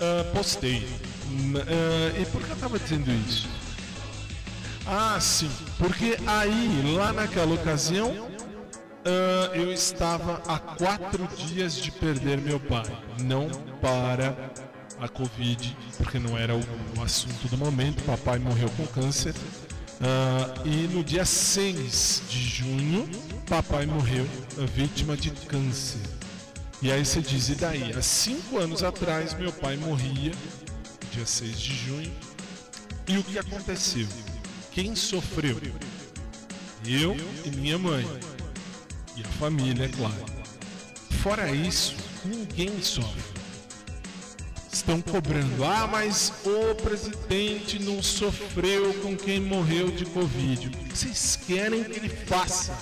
ah, 0.02 0.24
postei. 0.34 0.86
Ah, 1.56 2.20
e 2.20 2.26
por 2.26 2.42
que 2.42 2.50
eu 2.50 2.54
estava 2.54 2.78
dizendo 2.78 3.10
isso? 3.28 3.48
Ah, 4.84 5.18
sim, 5.20 5.50
porque 5.78 6.18
aí, 6.26 6.96
lá 6.96 7.12
naquela 7.12 7.54
ocasião, 7.54 8.28
ah, 9.04 9.50
eu 9.54 9.72
estava 9.72 10.42
a 10.46 10.58
quatro 10.58 11.28
dias 11.46 11.76
de 11.76 11.92
perder 11.92 12.38
meu 12.38 12.58
pai. 12.58 12.84
Não 13.20 13.48
para 13.80 14.36
a 15.00 15.08
Covid, 15.08 15.76
porque 15.96 16.18
não 16.18 16.36
era 16.36 16.54
o, 16.54 17.02
assunto 17.02 17.48
do 17.48 17.56
momento. 17.56 18.02
Papai 18.04 18.38
morreu 18.38 18.68
com 18.70 18.86
câncer. 18.88 19.34
Ah, 20.00 20.52
e 20.64 20.88
no 20.88 21.04
dia 21.04 21.24
6 21.24 22.22
de 22.28 22.40
junho, 22.40 23.08
papai 23.48 23.86
morreu 23.86 24.26
vítima 24.74 25.16
de 25.16 25.30
câncer. 25.30 26.00
E 26.82 26.90
aí 26.90 27.06
você 27.06 27.20
diz, 27.20 27.48
e 27.48 27.54
daí? 27.54 27.92
Há 27.92 28.02
cinco 28.02 28.58
anos 28.58 28.82
atrás, 28.82 29.34
meu 29.34 29.52
pai 29.52 29.76
morria, 29.76 30.32
dia 31.12 31.24
6 31.24 31.60
de 31.60 31.74
junho. 31.76 32.12
E 33.06 33.18
o 33.18 33.22
que 33.22 33.38
aconteceu? 33.38 34.08
Quem 34.72 34.96
sofreu? 34.96 35.60
Eu 36.84 37.16
e 37.44 37.50
minha 37.50 37.78
mãe. 37.78 38.04
E 39.16 39.20
a 39.20 39.28
família, 39.38 39.84
é 39.84 39.88
claro. 39.88 40.26
Fora 41.22 41.52
isso, 41.52 41.94
ninguém 42.24 42.82
sofre. 42.82 43.22
Estão 44.72 45.00
cobrando. 45.00 45.62
Ah, 45.64 45.86
mas 45.86 46.32
o 46.44 46.74
presidente 46.74 47.78
não 47.78 48.02
sofreu 48.02 48.92
com 48.94 49.16
quem 49.16 49.38
morreu 49.38 49.88
de 49.92 50.04
Covid. 50.06 50.66
O 50.66 50.70
que 50.70 50.98
vocês 50.98 51.38
querem 51.46 51.84
que 51.84 51.98
ele 52.00 52.08
faça? 52.08 52.76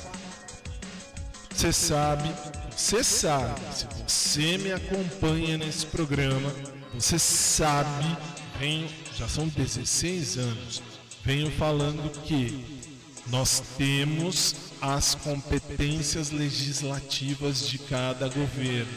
Você 1.52 1.70
sabe, 1.70 2.32
você 2.76 3.04
sabe, 3.04 3.60
se 3.74 3.86
você 4.06 4.58
me 4.58 4.72
acompanha 4.72 5.58
nesse 5.58 5.86
programa, 5.86 6.52
você 6.94 7.18
sabe, 7.18 8.16
venho, 8.58 8.88
já 9.16 9.28
são 9.28 9.46
16 9.48 10.38
anos, 10.38 10.82
venho 11.24 11.50
falando 11.52 12.10
que 12.22 12.64
nós 13.28 13.62
temos 13.76 14.54
as 14.80 15.14
competências 15.14 16.30
legislativas 16.30 17.68
de 17.68 17.78
cada 17.78 18.28
governo. 18.28 18.92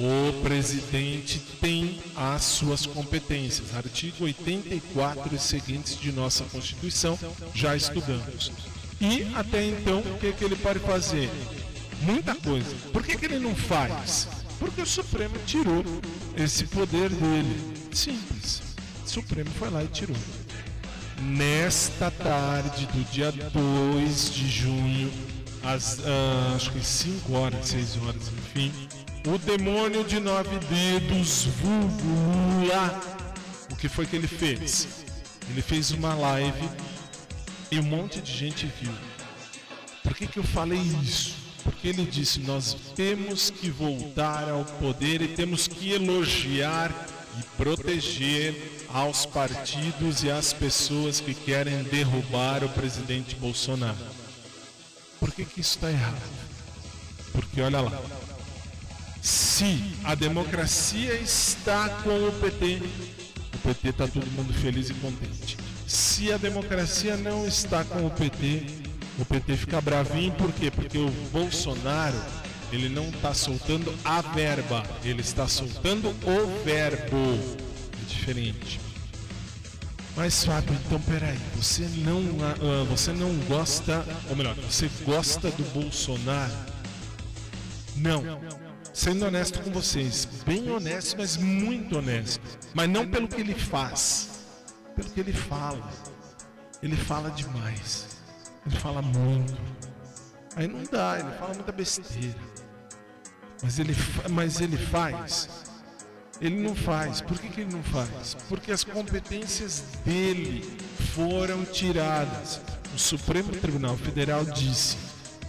O 0.00 0.42
presidente 0.42 1.38
tem 1.60 2.00
as 2.16 2.42
suas 2.42 2.84
competências. 2.84 3.76
Artigo 3.76 4.24
84 4.24 5.36
e 5.36 5.38
seguintes 5.38 6.00
de 6.00 6.10
nossa 6.10 6.42
Constituição, 6.44 7.16
já 7.54 7.76
estudamos. 7.76 8.50
E 9.00 9.22
até 9.36 9.64
então, 9.64 10.00
o 10.00 10.18
que, 10.18 10.32
que 10.32 10.44
ele 10.44 10.56
pode 10.56 10.80
fazer? 10.80 11.30
Muita 12.02 12.34
coisa. 12.34 12.74
Por 12.92 13.02
que, 13.02 13.16
que 13.16 13.24
ele 13.24 13.38
não 13.38 13.54
faz? 13.54 14.28
Porque 14.58 14.82
o 14.82 14.86
Supremo 14.86 15.34
tirou 15.46 15.84
esse 16.36 16.64
poder 16.66 17.10
dele. 17.10 17.74
Simples. 17.92 18.62
O 19.04 19.08
Supremo 19.08 19.50
foi 19.58 19.70
lá 19.70 19.82
e 19.82 19.88
tirou. 19.88 20.16
Nesta 21.20 22.10
tarde 22.10 22.86
do 22.86 23.04
dia 23.10 23.32
2 23.32 24.34
de 24.34 24.48
junho, 24.50 25.12
às 25.62 26.00
ah, 26.00 26.52
acho 26.56 26.72
que 26.72 26.84
5 26.84 27.32
horas, 27.32 27.68
6 27.68 27.96
horas, 28.02 28.22
enfim, 28.28 28.72
o 29.26 29.38
demônio 29.38 30.04
de 30.04 30.20
nove 30.20 30.58
dedos, 30.66 31.44
vulgo 31.62 32.60
Lula, 32.60 33.00
o 33.70 33.76
que 33.76 33.88
foi 33.88 34.06
que 34.06 34.16
ele 34.16 34.26
fez? 34.26 34.88
Ele 35.48 35.62
fez 35.62 35.90
uma 35.92 36.14
live 36.14 36.68
e 37.70 37.78
um 37.78 37.82
monte 37.82 38.20
de 38.20 38.32
gente 38.32 38.70
viu. 38.80 38.92
Por 40.02 40.14
que, 40.14 40.26
que 40.26 40.38
eu 40.38 40.44
falei 40.44 40.78
isso? 41.02 41.43
Porque 41.64 41.88
ele 41.88 42.04
disse: 42.04 42.40
Nós 42.40 42.76
temos 42.94 43.50
que 43.50 43.70
voltar 43.70 44.48
ao 44.48 44.64
poder 44.64 45.22
e 45.22 45.28
temos 45.28 45.66
que 45.66 45.92
elogiar 45.92 46.92
e 47.38 47.42
proteger 47.56 48.86
aos 48.88 49.26
partidos 49.26 50.22
e 50.22 50.30
às 50.30 50.52
pessoas 50.52 51.18
que 51.18 51.34
querem 51.34 51.82
derrubar 51.84 52.62
o 52.62 52.68
presidente 52.68 53.34
Bolsonaro. 53.34 53.96
Por 55.18 55.32
que, 55.32 55.44
que 55.44 55.60
isso 55.60 55.76
está 55.76 55.90
errado? 55.90 56.22
Porque 57.32 57.60
olha 57.60 57.80
lá. 57.80 58.00
Se 59.22 59.96
a 60.04 60.14
democracia 60.14 61.14
está 61.14 61.88
com 61.88 62.28
o 62.28 62.32
PT, 62.32 62.82
o 63.54 63.58
PT 63.58 63.88
está 63.88 64.06
todo 64.06 64.26
mundo 64.32 64.52
feliz 64.52 64.90
e 64.90 64.94
contente. 64.94 65.56
Se 65.86 66.30
a 66.30 66.36
democracia 66.36 67.16
não 67.16 67.46
está 67.46 67.82
com 67.84 68.06
o 68.06 68.10
PT, 68.10 68.83
o 69.18 69.24
PT 69.24 69.56
fica 69.56 69.80
bravinho, 69.80 70.32
por 70.32 70.52
quê? 70.52 70.70
Porque 70.70 70.98
o 70.98 71.10
Bolsonaro, 71.32 72.20
ele 72.72 72.88
não 72.88 73.08
está 73.08 73.32
soltando 73.32 73.94
a 74.04 74.20
verba, 74.20 74.82
ele 75.04 75.20
está 75.20 75.46
soltando 75.46 76.08
o 76.08 76.64
verbo. 76.64 77.16
É 77.16 78.06
diferente. 78.08 78.80
Mas 80.16 80.44
Fábio, 80.44 80.76
então 80.86 81.00
peraí, 81.00 81.38
você 81.56 81.88
não, 81.98 82.22
ah, 82.42 82.84
você 82.88 83.12
não 83.12 83.34
gosta, 83.48 84.04
ou 84.30 84.36
melhor, 84.36 84.54
você 84.54 84.88
gosta 85.04 85.50
do 85.50 85.64
Bolsonaro? 85.72 86.52
Não. 87.96 88.22
Sendo 88.92 89.26
honesto 89.26 89.60
com 89.60 89.72
vocês, 89.72 90.28
bem 90.46 90.70
honesto, 90.70 91.16
mas 91.18 91.36
muito 91.36 91.98
honesto. 91.98 92.40
Mas 92.72 92.88
não 92.88 93.06
pelo 93.08 93.26
que 93.26 93.40
ele 93.40 93.54
faz, 93.54 94.46
pelo 94.94 95.10
que 95.10 95.18
ele 95.18 95.32
fala. 95.32 95.90
Ele 96.80 96.96
fala 96.96 97.30
demais. 97.30 98.13
Ele 98.66 98.76
fala 98.76 99.02
muito. 99.02 99.56
Aí 100.56 100.68
não 100.68 100.82
dá, 100.84 101.18
ele 101.18 101.30
fala 101.38 101.54
muita 101.54 101.72
besteira. 101.72 102.36
Mas 103.62 103.78
ele, 103.78 103.96
mas 104.30 104.60
ele 104.60 104.76
faz. 104.76 105.48
Ele 106.40 106.56
não 106.62 106.74
faz. 106.74 107.20
Por 107.20 107.38
que, 107.38 107.48
que 107.48 107.60
ele 107.62 107.72
não 107.72 107.82
faz? 107.82 108.36
Porque 108.48 108.72
as 108.72 108.84
competências 108.84 109.82
dele 110.04 110.78
foram 111.14 111.64
tiradas. 111.64 112.60
O 112.94 112.98
Supremo 112.98 113.52
Tribunal 113.52 113.96
Federal 113.96 114.44
disse: 114.44 114.96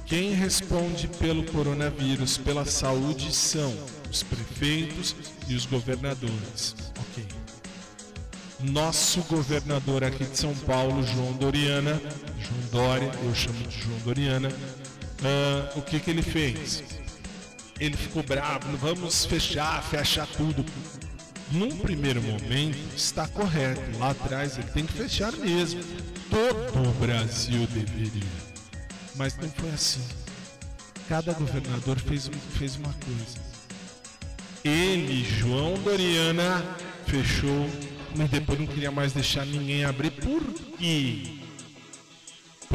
quem 0.06 0.34
responde 0.34 1.08
pelo 1.08 1.44
coronavírus, 1.52 2.38
pela 2.38 2.64
saúde, 2.64 3.36
são 3.36 3.74
os 4.10 4.22
prefeitos 4.22 5.16
e 5.48 5.56
os 5.56 5.66
governadores. 5.66 6.76
Ok. 7.00 7.26
Nosso 8.60 9.22
governador 9.24 10.04
aqui 10.04 10.24
de 10.24 10.38
São 10.38 10.56
Paulo, 10.56 11.02
João 11.04 11.34
Doriana, 11.34 12.00
João 12.46 12.62
Dória, 12.72 13.12
eu 13.24 13.36
chamo 13.36 13.68
de 13.68 13.82
João 13.82 13.98
Doriana, 14.00 14.50
ah, 15.24 15.72
o 15.76 15.82
que, 15.82 16.00
que 16.00 16.10
ele 16.10 16.22
fez? 16.22 16.84
Ele 17.80 17.98
ficou 17.98 18.24
bravo, 18.24 18.76
vamos 18.78 19.26
fechar, 19.26 19.84
fechar 19.84 20.28
tudo. 20.28 20.66
Num 21.52 21.78
primeiro 21.78 22.22
momento, 22.22 22.78
está 22.96 23.28
correto. 23.28 23.82
Lá 24.00 24.12
atrás 24.12 24.58
ele 24.58 24.68
tem 24.68 24.86
que 24.86 24.94
fechar 24.94 25.32
mesmo. 25.34 25.82
Todo 26.30 26.90
o 26.90 26.94
Brasil 26.94 27.68
deveria. 27.68 28.24
Mas 29.16 29.38
não 29.38 29.50
foi 29.50 29.70
assim. 29.72 30.02
Cada 31.08 31.34
governador 31.34 32.00
fez, 32.00 32.30
fez 32.58 32.78
uma 32.78 32.94
coisa. 32.94 33.38
Ele, 34.64 35.24
João 35.24 35.76
Doriana, 35.76 36.64
fechou 37.06 37.70
e 38.16 38.28
depois 38.28 38.60
não 38.60 38.66
queria 38.68 38.90
mais 38.90 39.14
deixar 39.14 39.46
ninguém 39.46 39.86
abrir. 39.86 40.12
Por 40.12 40.42
quê? 40.78 41.35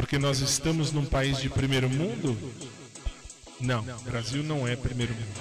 Porque 0.01 0.18
nós 0.18 0.40
estamos 0.40 0.92
num 0.92 1.05
país 1.05 1.36
de 1.36 1.51
primeiro 1.51 1.86
mundo? 1.90 2.34
Não, 3.61 3.82
Brasil 4.03 4.42
não 4.42 4.66
é 4.66 4.74
primeiro 4.74 5.12
mundo. 5.12 5.40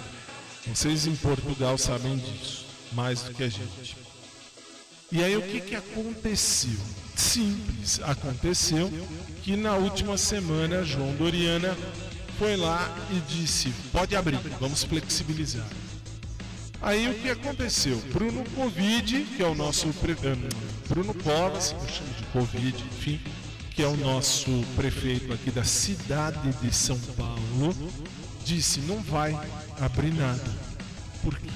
Vocês 0.68 1.08
em 1.08 1.16
Portugal 1.16 1.78
sabem 1.78 2.18
disso, 2.18 2.66
mais 2.92 3.22
do 3.22 3.34
que 3.34 3.44
a 3.44 3.48
gente. 3.48 3.96
E 5.14 5.24
aí 5.24 5.38
o 5.38 5.42
que, 5.42 5.62
que 5.62 5.76
aconteceu? 5.76 6.78
Simples, 7.16 8.02
aconteceu 8.04 8.92
que 9.44 9.56
na 9.56 9.76
última 9.78 10.18
semana 10.18 10.84
João 10.84 11.16
Doriana 11.16 11.78
foi 12.38 12.58
lá 12.58 12.94
e 13.12 13.34
disse: 13.34 13.74
pode 13.94 14.14
abrir, 14.14 14.40
vamos 14.60 14.84
flexibilizar. 14.84 15.70
Aí 16.82 17.10
o 17.10 17.14
que 17.14 17.30
aconteceu? 17.30 17.98
Bruno 18.12 18.44
Covid, 18.52 19.24
que 19.38 19.42
é 19.42 19.48
o 19.48 19.56
nosso 19.56 19.88
pre... 20.02 20.12
eh, 20.12 20.50
Bruno 20.90 21.14
Covas, 21.14 21.72
eu 21.72 21.88
chamo 21.88 22.14
de 22.14 22.26
Covid, 22.34 22.84
enfim, 22.92 23.22
que 23.80 23.84
é 23.84 23.88
o 23.88 23.96
nosso 23.96 24.62
prefeito 24.76 25.32
aqui 25.32 25.52
da 25.52 25.64
cidade 25.64 26.52
de 26.62 26.76
São 26.76 27.00
Paulo, 27.16 27.74
disse: 28.44 28.82
não 28.82 29.02
vai 29.02 29.32
abrir 29.80 30.14
nada. 30.14 30.44
Por 31.24 31.40
quê? 31.40 31.48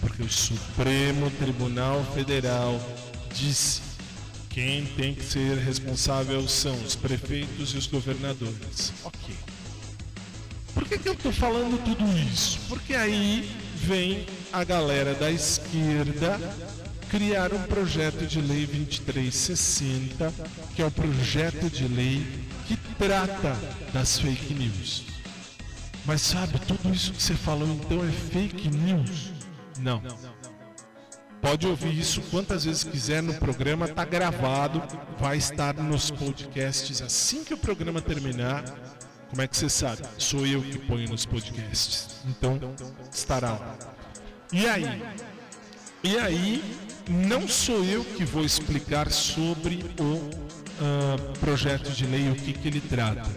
Porque 0.00 0.22
o 0.22 0.30
Supremo 0.30 1.28
Tribunal 1.32 2.04
Federal 2.14 2.80
disse 3.34 3.82
quem 4.48 4.86
tem 4.94 5.12
que 5.12 5.24
ser 5.24 5.58
responsável 5.58 6.46
são 6.46 6.80
os 6.84 6.94
prefeitos 6.94 7.74
e 7.74 7.78
os 7.78 7.88
governadores. 7.88 8.92
Ok. 9.02 9.34
Por 10.72 10.84
que, 10.84 10.98
que 10.98 11.08
eu 11.08 11.14
estou 11.14 11.32
falando 11.32 11.84
tudo 11.84 12.04
isso? 12.32 12.60
Porque 12.68 12.94
aí 12.94 13.50
vem 13.74 14.24
a 14.52 14.62
galera 14.62 15.14
da 15.14 15.32
esquerda 15.32 16.38
criar 17.10 17.52
um 17.52 17.62
projeto 17.64 18.24
de 18.24 18.40
lei 18.40 18.66
2360, 18.66 20.32
que 20.74 20.80
é 20.80 20.86
o 20.86 20.90
projeto 20.90 21.68
de 21.68 21.86
lei 21.88 22.24
que 22.66 22.76
trata 22.96 23.56
das 23.92 24.18
fake 24.18 24.54
news. 24.54 25.04
Mas 26.06 26.22
sabe, 26.22 26.58
tudo 26.60 26.94
isso 26.94 27.12
que 27.12 27.22
você 27.22 27.34
falou 27.34 27.68
então 27.68 28.04
é 28.04 28.10
fake 28.10 28.68
news? 28.70 29.32
Não. 29.78 30.02
Pode 31.40 31.66
ouvir 31.66 31.98
isso 31.98 32.20
quantas 32.30 32.64
vezes 32.64 32.84
quiser 32.84 33.22
no 33.22 33.34
programa, 33.34 33.88
tá 33.88 34.04
gravado, 34.04 34.82
vai 35.18 35.36
estar 35.36 35.74
nos 35.74 36.10
podcasts 36.10 37.02
assim 37.02 37.42
que 37.42 37.54
o 37.54 37.58
programa 37.58 38.00
terminar. 38.00 38.62
Como 39.30 39.42
é 39.42 39.48
que 39.48 39.56
você 39.56 39.68
sabe? 39.68 40.02
Sou 40.18 40.46
eu 40.46 40.62
que 40.62 40.78
ponho 40.78 41.08
nos 41.08 41.24
podcasts. 41.24 42.16
Então, 42.26 42.60
estará 43.12 43.52
lá. 43.52 43.78
E 44.52 44.68
aí? 44.68 45.02
E 46.02 46.18
aí, 46.18 46.89
não 47.08 47.46
sou 47.48 47.84
eu 47.84 48.04
que 48.04 48.24
vou 48.24 48.44
explicar 48.44 49.10
sobre 49.10 49.84
o 50.00 50.30
ah, 50.80 51.16
projeto 51.38 51.90
de 51.90 52.06
lei, 52.06 52.30
o 52.30 52.34
que, 52.34 52.52
que 52.52 52.68
ele 52.68 52.80
trata. 52.80 53.28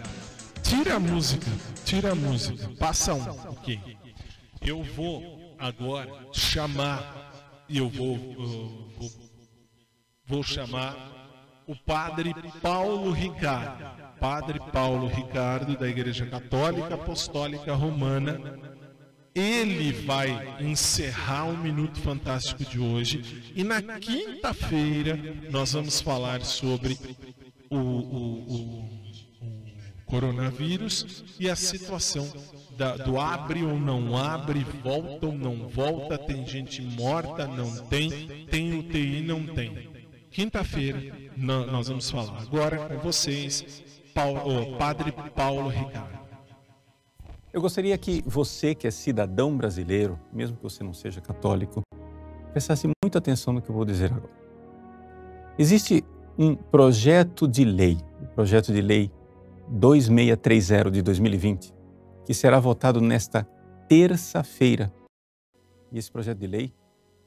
Tira 0.62 0.94
a 0.96 1.00
música, 1.00 1.50
tira 1.84 2.12
a 2.12 2.14
música, 2.14 2.70
passa 2.78 3.14
um, 3.14 3.22
ok. 3.50 3.78
Eu 4.60 4.82
vou 4.82 5.54
agora 5.58 6.10
chamar, 6.32 7.62
eu 7.68 7.88
vou, 7.88 8.16
ah, 8.16 8.98
vou, 8.98 9.12
vou 10.26 10.42
chamar 10.42 11.14
o 11.66 11.76
padre 11.76 12.34
Paulo 12.60 13.10
Ricardo. 13.12 14.04
Padre 14.20 14.58
Paulo 14.72 15.06
Ricardo, 15.06 15.76
da 15.76 15.86
Igreja 15.86 16.24
Católica 16.24 16.94
Apostólica 16.94 17.74
Romana. 17.74 18.40
Ele 19.34 19.92
vai 19.92 20.56
encerrar 20.60 21.46
o 21.46 21.56
Minuto 21.58 21.98
Fantástico 22.00 22.64
de 22.64 22.78
hoje. 22.78 23.52
E 23.56 23.64
na 23.64 23.82
quinta-feira 23.98 25.18
nós 25.50 25.72
vamos 25.72 26.00
falar 26.00 26.42
sobre 26.42 26.96
o, 27.68 27.76
o- 27.76 28.54
o- 28.80 28.94
coronavírus 30.06 31.24
e 31.40 31.50
a 31.50 31.56
situação 31.56 32.30
da- 32.76 32.96
do 32.96 33.18
abre 33.18 33.64
ou 33.64 33.78
não 33.80 34.16
abre, 34.16 34.64
volta 34.84 35.26
ou 35.26 35.32
não 35.34 35.68
volta, 35.68 36.16
tem 36.16 36.46
gente 36.46 36.80
morta, 36.80 37.46
não 37.46 37.74
tem, 37.86 38.46
tem 38.48 38.78
UTI, 38.78 39.22
não 39.22 39.44
tem. 39.46 39.88
Quinta-feira 40.30 41.12
nó- 41.36 41.66
nós 41.66 41.88
vamos 41.88 42.08
falar 42.08 42.40
agora 42.40 42.78
com 42.88 42.98
vocês, 42.98 43.82
Paulo, 44.14 44.74
ô, 44.74 44.76
Padre 44.76 45.12
Paulo 45.34 45.68
Ricardo. 45.68 46.23
Eu 47.54 47.60
gostaria 47.60 47.96
que 47.96 48.20
você, 48.26 48.74
que 48.74 48.84
é 48.84 48.90
cidadão 48.90 49.56
brasileiro, 49.56 50.18
mesmo 50.32 50.56
que 50.56 50.62
você 50.64 50.82
não 50.82 50.92
seja 50.92 51.20
católico, 51.20 51.82
prestasse 52.50 52.88
muita 53.00 53.18
atenção 53.18 53.54
no 53.54 53.62
que 53.62 53.70
eu 53.70 53.74
vou 53.76 53.84
dizer 53.84 54.12
agora. 54.12 54.34
Existe 55.56 56.04
um 56.36 56.56
projeto 56.56 57.46
de 57.46 57.64
lei, 57.64 57.96
o 58.20 58.26
projeto 58.34 58.72
de 58.72 58.82
lei 58.82 59.08
2630 59.68 60.90
de 60.90 61.00
2020, 61.00 61.72
que 62.26 62.34
será 62.34 62.58
votado 62.58 63.00
nesta 63.00 63.44
terça-feira. 63.88 64.92
E 65.92 65.98
esse 65.98 66.10
projeto 66.10 66.38
de 66.40 66.48
lei 66.48 66.74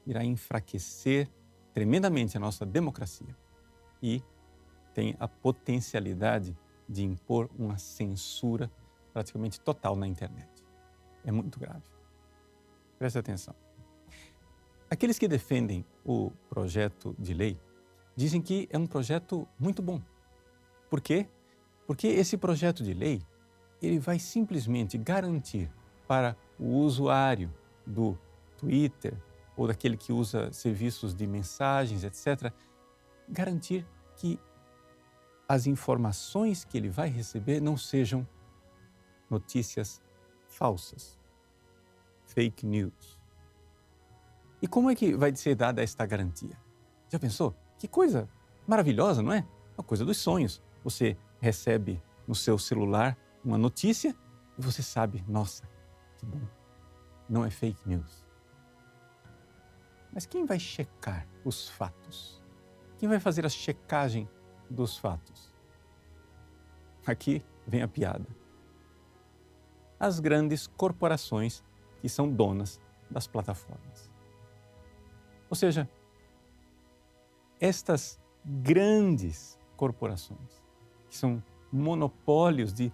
irá 0.06 0.26
enfraquecer 0.26 1.30
tremendamente 1.74 2.36
a 2.36 2.40
nossa 2.42 2.66
democracia 2.66 3.34
e 4.04 4.22
tem 4.94 5.16
a 5.22 5.28
potencialidade 5.30 6.54
de 6.90 7.06
impor 7.06 7.50
uma 7.58 7.78
censura 7.78 8.70
praticamente 9.18 9.60
total 9.60 9.96
na 9.96 10.08
internet. 10.08 10.48
É 11.26 11.32
muito 11.32 11.60
grave. 11.60 11.82
Preste 13.00 13.18
atenção. 13.18 13.56
Aqueles 14.92 15.18
que 15.18 15.28
defendem 15.28 15.84
o 16.06 16.30
projeto 16.48 17.16
de 17.18 17.34
lei 17.34 17.60
dizem 18.16 18.40
que 18.40 18.70
é 18.72 18.78
um 18.78 18.86
projeto 18.86 19.48
muito 19.60 19.82
bom. 19.82 20.00
Por 20.88 21.02
quê? 21.02 21.28
Porque 21.88 22.06
esse 22.06 22.38
projeto 22.38 22.84
de 22.84 22.94
lei 22.94 23.20
ele 23.82 23.98
vai 23.98 24.20
simplesmente 24.20 25.00
garantir 25.00 25.68
para 26.08 26.38
o 26.60 26.76
usuário 26.78 27.52
do 27.88 28.16
Twitter 28.56 29.18
ou 29.56 29.66
daquele 29.66 29.98
que 29.98 30.14
usa 30.14 30.52
serviços 30.54 31.16
de 31.16 31.26
mensagens, 31.26 32.04
etc., 32.04 32.54
garantir 33.28 33.84
que 34.16 34.40
as 35.50 35.66
informações 35.66 36.64
que 36.64 36.78
ele 36.78 36.90
vai 36.90 37.10
receber 37.10 37.60
não 37.60 37.76
sejam 37.76 38.28
notícias 39.30 40.02
falsas, 40.48 41.20
fake 42.26 42.66
news. 42.66 43.20
E 44.62 44.68
como 44.68 44.90
é 44.90 44.96
que 44.96 45.16
vai 45.16 45.36
ser 45.36 45.56
dada 45.56 45.84
esta 45.84 46.06
garantia? 46.06 46.58
Já 47.10 47.20
pensou? 47.20 47.56
Que 47.78 47.88
coisa 47.88 48.28
maravilhosa, 48.66 49.22
não 49.22 49.32
é? 49.32 49.48
Uma 49.78 49.84
coisa 49.84 50.04
dos 50.04 50.18
sonhos. 50.18 50.62
Você 50.84 51.18
recebe 51.40 52.02
no 52.28 52.34
seu 52.34 52.58
celular 52.58 53.18
uma 53.44 53.58
notícia 53.58 54.16
e 54.58 54.62
você 54.62 54.82
sabe, 54.82 55.24
nossa, 55.28 55.70
que 56.18 56.26
bom, 56.26 56.42
não 57.30 57.46
é 57.46 57.50
fake 57.50 57.88
news. 57.88 58.26
Mas 60.12 60.26
quem 60.26 60.46
vai 60.46 60.60
checar 60.60 61.28
os 61.46 61.70
fatos? 61.70 62.44
Quem 62.98 63.08
vai 63.08 63.20
fazer 63.20 63.46
a 63.46 63.50
checagem 63.50 64.28
dos 64.70 64.98
fatos? 64.98 65.54
Aqui 67.06 67.46
vem 67.68 67.84
a 67.84 67.88
piada. 67.88 68.28
As 70.00 70.20
grandes 70.20 70.68
corporações 70.68 71.64
que 72.02 72.10
são 72.10 72.32
donas 72.32 72.80
das 73.10 73.28
plataformas. 73.28 74.12
Ou 75.50 75.56
seja, 75.56 75.90
estas 77.60 78.20
grandes 78.46 79.58
corporações, 79.76 80.62
que 81.10 81.16
são 81.16 81.42
monopólios 81.72 82.74
de 82.74 82.92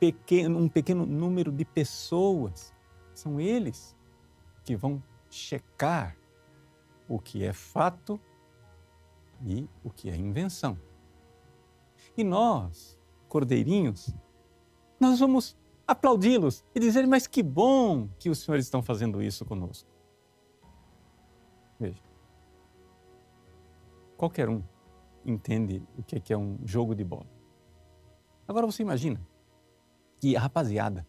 pequeno, 0.00 0.58
um 0.58 0.68
pequeno 0.68 1.06
número 1.06 1.52
de 1.52 1.64
pessoas, 1.64 2.74
são 3.14 3.40
eles 3.40 3.96
que 4.64 4.76
vão 4.76 5.02
checar 5.30 6.16
o 7.08 7.18
que 7.18 7.44
é 7.44 7.52
fato 7.52 8.20
e 9.42 9.68
o 9.82 9.90
que 9.90 10.10
é 10.10 10.16
invenção. 10.16 10.78
E 12.16 12.24
nós, 12.24 12.98
cordeirinhos, 13.28 14.14
nós 15.00 15.20
vamos 15.20 15.56
aplaudi-los 15.88 16.62
e 16.74 16.78
dizer: 16.78 17.06
Mas 17.06 17.26
que 17.26 17.42
bom 17.42 18.08
que 18.18 18.28
os 18.28 18.40
senhores 18.40 18.66
estão 18.66 18.82
fazendo 18.82 19.22
isso 19.22 19.44
conosco. 19.46 19.90
Veja, 21.80 22.02
qualquer 24.16 24.48
um 24.48 24.62
entende 25.24 25.82
o 25.96 26.02
que 26.02 26.32
é 26.32 26.36
um 26.36 26.58
jogo 26.64 26.94
de 26.94 27.04
bola. 27.04 27.26
Agora 28.46 28.66
você 28.66 28.82
imagina 28.82 29.20
que 30.20 30.36
a 30.36 30.40
rapaziada 30.40 31.06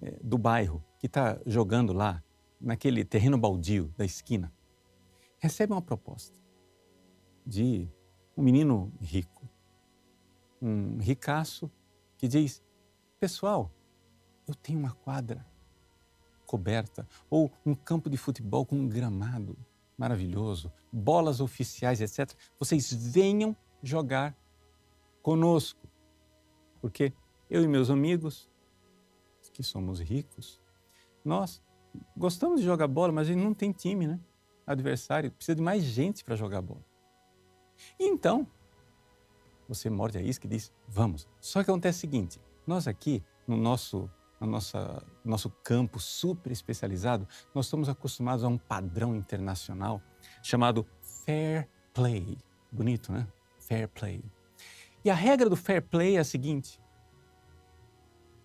é, 0.00 0.18
do 0.22 0.36
bairro 0.36 0.82
que 0.98 1.06
está 1.06 1.40
jogando 1.46 1.92
lá 1.92 2.22
naquele 2.60 3.04
terreno 3.04 3.38
baldio 3.38 3.92
da 3.96 4.04
esquina 4.04 4.52
recebe 5.38 5.72
uma 5.72 5.82
proposta 5.82 6.36
de 7.46 7.88
um 8.36 8.42
menino 8.42 8.92
rico, 9.00 9.48
um 10.60 10.98
ricaço 10.98 11.70
que 12.16 12.26
diz: 12.26 12.62
Pessoal, 13.20 13.70
eu 14.50 14.54
tenho 14.54 14.78
uma 14.78 14.92
quadra 14.92 15.44
coberta 16.46 17.06
ou 17.28 17.52
um 17.64 17.74
campo 17.74 18.08
de 18.08 18.16
futebol 18.16 18.64
com 18.64 18.76
um 18.76 18.88
gramado 18.88 19.56
maravilhoso, 19.96 20.72
bolas 20.92 21.40
oficiais, 21.40 22.00
etc. 22.00 22.32
Vocês 22.58 22.92
venham 22.92 23.56
jogar 23.82 24.36
conosco. 25.22 25.88
Porque 26.80 27.12
eu 27.50 27.62
e 27.62 27.68
meus 27.68 27.90
amigos, 27.90 28.48
que 29.52 29.62
somos 29.62 29.98
ricos, 29.98 30.60
nós 31.24 31.60
gostamos 32.16 32.60
de 32.60 32.66
jogar 32.66 32.86
bola, 32.86 33.12
mas 33.12 33.28
a 33.28 33.32
gente 33.32 33.42
não 33.42 33.52
tem 33.52 33.72
time, 33.72 34.06
né? 34.06 34.20
Adversário, 34.64 35.32
precisa 35.32 35.56
de 35.56 35.62
mais 35.62 35.82
gente 35.82 36.22
para 36.22 36.36
jogar 36.36 36.62
bola. 36.62 36.84
E 37.98 38.06
então, 38.06 38.46
você 39.68 39.90
morde 39.90 40.16
a 40.16 40.22
isca 40.22 40.46
e 40.46 40.50
diz: 40.50 40.72
vamos. 40.86 41.28
Só 41.40 41.64
que 41.64 41.70
acontece 41.70 41.98
o 41.98 42.00
seguinte: 42.00 42.40
nós 42.66 42.86
aqui, 42.86 43.22
no 43.46 43.56
nosso, 43.56 44.10
no 44.40 44.46
nossa, 44.46 45.02
nosso 45.24 45.50
campo 45.50 45.98
super 45.98 46.52
especializado, 46.52 47.26
nós 47.54 47.66
estamos 47.66 47.88
acostumados 47.88 48.44
a 48.44 48.48
um 48.48 48.58
padrão 48.58 49.14
internacional 49.14 50.00
chamado 50.42 50.86
fair 51.00 51.68
play. 51.92 52.38
Bonito, 52.70 53.12
né? 53.12 53.26
Fair 53.58 53.88
play. 53.88 54.22
E 55.04 55.10
a 55.10 55.14
regra 55.14 55.48
do 55.48 55.56
fair 55.56 55.82
play 55.82 56.16
é 56.16 56.20
a 56.20 56.24
seguinte: 56.24 56.80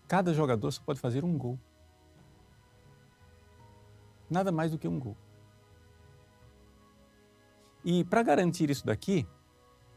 cada 0.08 0.34
jogador 0.34 0.72
só 0.72 0.82
pode 0.84 1.00
fazer 1.00 1.24
um 1.24 1.38
gol. 1.38 1.60
Nada 4.30 4.52
mais 4.52 4.72
do 4.72 4.78
que 4.78 4.88
um 4.88 5.00
gol. 5.00 5.16
E 7.84 8.04
para 8.06 8.24
garantir 8.24 8.70
isso 8.70 8.86
daqui, 8.86 9.28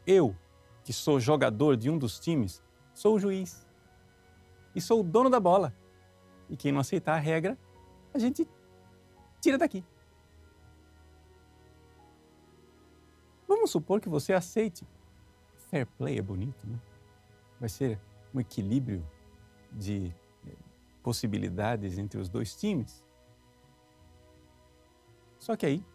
eu, 0.05 0.35
que 0.83 0.91
sou 0.91 1.19
jogador 1.19 1.77
de 1.77 1.89
um 1.89 1.97
dos 1.97 2.19
times, 2.19 2.61
sou 2.93 3.15
o 3.15 3.19
juiz. 3.19 3.65
E 4.75 4.81
sou 4.81 4.99
o 4.99 5.03
dono 5.03 5.29
da 5.29 5.39
bola. 5.39 5.73
E 6.49 6.55
quem 6.55 6.71
não 6.71 6.79
aceitar 6.79 7.15
a 7.15 7.19
regra, 7.19 7.57
a 8.13 8.19
gente 8.19 8.47
tira 9.41 9.57
daqui. 9.57 9.83
Vamos 13.47 13.71
supor 13.71 14.01
que 14.01 14.09
você 14.09 14.33
aceite. 14.33 14.85
Fair 15.69 15.85
play 15.85 16.17
é 16.17 16.21
bonito, 16.21 16.67
né? 16.67 16.79
Vai 17.59 17.69
ser 17.69 17.99
um 18.33 18.39
equilíbrio 18.39 19.05
de 19.71 20.13
eh, 20.45 20.55
possibilidades 21.01 21.97
entre 21.97 22.19
os 22.19 22.29
dois 22.29 22.55
times. 22.55 23.03
Só 25.39 25.55
que 25.55 25.65
aí, 25.65 25.85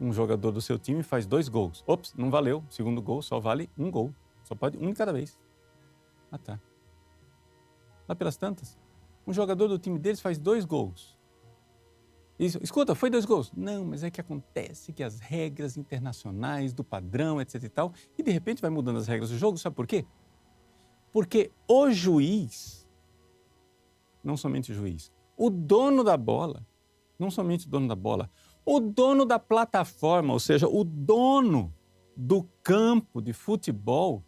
um 0.00 0.12
jogador 0.12 0.52
do 0.52 0.60
seu 0.60 0.78
time 0.78 1.02
faz 1.02 1.26
dois 1.26 1.48
gols. 1.48 1.82
Ops, 1.86 2.14
não 2.14 2.30
valeu. 2.30 2.64
Segundo 2.70 3.02
gol 3.02 3.20
só 3.20 3.40
vale 3.40 3.68
um 3.76 3.90
gol. 3.90 4.14
Só 4.44 4.54
pode 4.54 4.78
um 4.78 4.90
de 4.90 4.94
cada 4.96 5.12
vez. 5.12 5.38
Ah, 6.30 6.38
tá. 6.38 6.60
Lá 8.08 8.14
pelas 8.14 8.36
tantas, 8.36 8.78
um 9.26 9.32
jogador 9.32 9.68
do 9.68 9.78
time 9.78 9.98
deles 9.98 10.20
faz 10.20 10.38
dois 10.38 10.64
gols. 10.64 11.18
Isso, 12.38 12.58
escuta, 12.62 12.94
foi 12.94 13.10
dois 13.10 13.24
gols. 13.24 13.52
Não, 13.54 13.84
mas 13.84 14.02
é 14.02 14.10
que 14.10 14.20
acontece 14.20 14.92
que 14.92 15.02
as 15.02 15.18
regras 15.18 15.76
internacionais 15.76 16.72
do 16.72 16.82
padrão, 16.82 17.40
etc 17.40 17.62
e 17.64 17.68
tal, 17.68 17.92
e 18.16 18.22
de 18.22 18.30
repente 18.30 18.62
vai 18.62 18.70
mudando 18.70 18.98
as 18.98 19.08
regras 19.08 19.30
do 19.30 19.36
jogo, 19.36 19.58
sabe 19.58 19.76
por 19.76 19.86
quê? 19.86 20.06
Porque 21.12 21.50
o 21.66 21.90
juiz, 21.90 22.88
não 24.22 24.36
somente 24.36 24.70
o 24.72 24.74
juiz, 24.74 25.12
o 25.36 25.50
dono 25.50 26.04
da 26.04 26.16
bola, 26.16 26.66
não 27.18 27.30
somente 27.30 27.66
o 27.66 27.70
dono 27.70 27.88
da 27.88 27.96
bola, 27.96 28.30
o 28.64 28.78
dono 28.78 29.24
da 29.24 29.38
plataforma, 29.38 30.32
ou 30.32 30.38
seja, 30.38 30.68
o 30.68 30.84
dono 30.84 31.74
do 32.16 32.48
campo 32.62 33.20
de 33.20 33.32
futebol, 33.32 34.22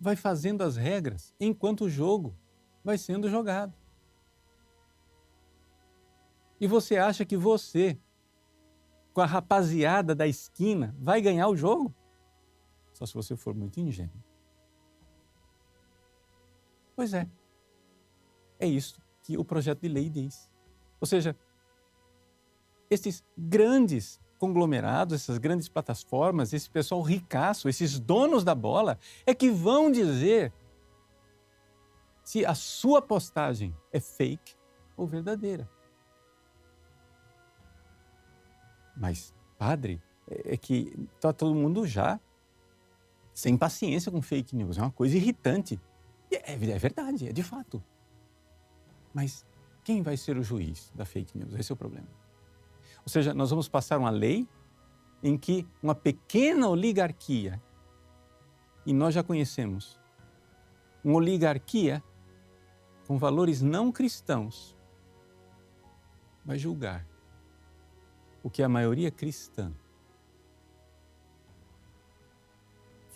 vai 0.00 0.16
fazendo 0.16 0.62
as 0.62 0.76
regras 0.76 1.34
enquanto 1.38 1.84
o 1.84 1.90
jogo 1.90 2.36
vai 2.82 2.98
sendo 2.98 3.28
jogado. 3.28 3.74
E 6.60 6.66
você 6.66 6.96
acha 6.96 7.24
que 7.24 7.36
você, 7.36 7.98
com 9.12 9.20
a 9.20 9.26
rapaziada 9.26 10.14
da 10.14 10.26
esquina, 10.26 10.94
vai 10.98 11.20
ganhar 11.20 11.48
o 11.48 11.56
jogo? 11.56 11.94
Só 12.92 13.04
se 13.06 13.14
você 13.14 13.36
for 13.36 13.54
muito 13.54 13.80
ingênuo. 13.80 14.22
Pois 16.94 17.12
é. 17.12 17.28
É 18.58 18.66
isso 18.66 19.02
que 19.22 19.36
o 19.36 19.44
projeto 19.44 19.80
de 19.80 19.88
lei 19.88 20.08
diz. 20.08 20.50
Ou 21.00 21.06
seja, 21.06 21.36
esses 22.88 23.24
grandes 23.36 24.20
conglomerados, 24.44 25.14
essas 25.14 25.38
grandes 25.38 25.68
plataformas, 25.68 26.52
esse 26.52 26.68
pessoal 26.68 27.00
ricaço, 27.00 27.66
esses 27.66 27.98
donos 27.98 28.44
da 28.44 28.54
bola, 28.54 28.98
é 29.24 29.34
que 29.34 29.50
vão 29.50 29.90
dizer 29.90 30.52
se 32.22 32.44
a 32.44 32.54
sua 32.54 33.00
postagem 33.00 33.74
é 33.90 34.00
fake 34.00 34.54
ou 34.96 35.06
verdadeira. 35.06 35.68
Mas, 38.94 39.34
padre, 39.58 40.02
é 40.28 40.54
é 40.54 40.56
que 40.56 40.92
está 41.16 41.32
todo 41.32 41.54
mundo 41.54 41.86
já 41.86 42.20
sem 43.32 43.56
paciência 43.56 44.12
com 44.12 44.20
fake 44.22 44.54
news. 44.54 44.78
É 44.78 44.82
uma 44.82 44.90
coisa 44.90 45.16
irritante. 45.16 45.80
É, 46.30 46.52
é 46.52 46.78
verdade, 46.78 47.28
é 47.28 47.32
de 47.32 47.42
fato. 47.42 47.82
Mas 49.12 49.44
quem 49.82 50.02
vai 50.02 50.16
ser 50.16 50.36
o 50.36 50.42
juiz 50.42 50.92
da 50.94 51.04
fake 51.04 51.36
news? 51.36 51.54
Esse 51.54 51.72
é 51.72 51.74
o 51.74 51.76
problema. 51.76 52.23
Ou 53.04 53.08
seja, 53.08 53.34
nós 53.34 53.50
vamos 53.50 53.68
passar 53.68 53.98
uma 53.98 54.10
lei 54.10 54.48
em 55.22 55.36
que 55.36 55.66
uma 55.82 55.94
pequena 55.94 56.68
oligarquia, 56.68 57.62
e 58.86 58.92
nós 58.92 59.14
já 59.14 59.22
conhecemos, 59.22 60.00
uma 61.02 61.16
oligarquia 61.16 62.02
com 63.06 63.18
valores 63.18 63.60
não 63.60 63.92
cristãos, 63.92 64.76
vai 66.44 66.58
julgar 66.58 67.06
o 68.42 68.50
que 68.50 68.62
a 68.62 68.68
maioria 68.68 69.10
cristã 69.10 69.72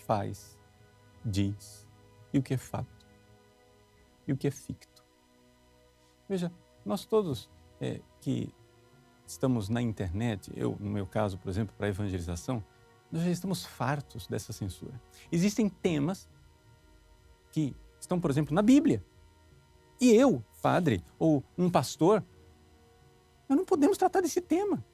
faz, 0.06 0.58
diz, 1.22 1.86
e 2.32 2.38
o 2.38 2.42
que 2.42 2.54
é 2.54 2.58
fato, 2.58 3.06
e 4.26 4.32
o 4.32 4.36
que 4.36 4.46
é 4.46 4.50
ficto. 4.50 5.04
Veja, 6.26 6.52
nós 6.84 7.04
todos 7.04 7.50
é, 7.78 8.00
que 8.20 8.54
estamos 9.32 9.68
na 9.68 9.82
internet, 9.82 10.50
eu, 10.56 10.76
no 10.80 10.90
meu 10.90 11.06
caso, 11.06 11.38
por 11.38 11.48
exemplo, 11.48 11.74
para 11.76 11.86
a 11.86 11.90
evangelização, 11.90 12.62
nós 13.10 13.22
já 13.22 13.30
estamos 13.30 13.64
fartos 13.64 14.26
dessa 14.26 14.52
censura. 14.52 15.00
Existem 15.30 15.68
temas 15.68 16.28
que 17.50 17.74
estão, 18.00 18.20
por 18.20 18.30
exemplo, 18.30 18.54
na 18.54 18.62
Bíblia. 18.62 19.04
E 20.00 20.12
eu, 20.12 20.44
padre 20.62 21.04
ou 21.18 21.42
um 21.56 21.70
pastor, 21.70 22.22
nós 23.48 23.58
não 23.58 23.64
podemos 23.64 23.96
tratar 23.96 24.20
desse 24.20 24.40
tema. 24.40 24.84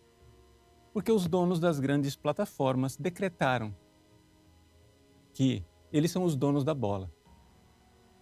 Porque 0.93 1.11
os 1.11 1.27
donos 1.27 1.59
das 1.59 1.81
grandes 1.81 2.15
plataformas 2.15 2.97
decretaram 2.97 3.75
que 5.33 5.65
eles 5.93 6.11
são 6.11 6.25
os 6.25 6.37
donos 6.37 6.63
da 6.63 6.73
bola. 6.73 7.11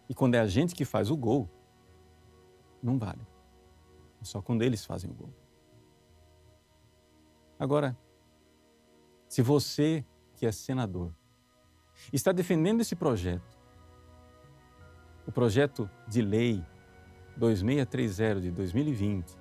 E 0.08 0.14
quando 0.14 0.34
é 0.34 0.40
a 0.40 0.46
gente 0.46 0.74
que 0.74 0.84
faz 0.84 1.10
o 1.10 1.16
gol, 1.16 1.48
não 2.82 2.98
vale. 2.98 3.20
É 4.20 4.24
só 4.24 4.40
quando 4.40 4.62
eles 4.62 4.84
fazem 4.84 5.10
o 5.10 5.14
gol. 5.14 5.41
Agora, 7.62 7.96
se 9.28 9.40
você, 9.40 10.04
que 10.34 10.44
é 10.44 10.50
senador, 10.50 11.14
está 12.12 12.32
defendendo 12.32 12.80
esse 12.80 12.96
projeto, 12.96 13.56
o 15.24 15.30
projeto 15.30 15.88
de 16.08 16.20
lei 16.22 16.60
2630 17.36 18.40
de 18.40 18.50
2020, 18.50 19.38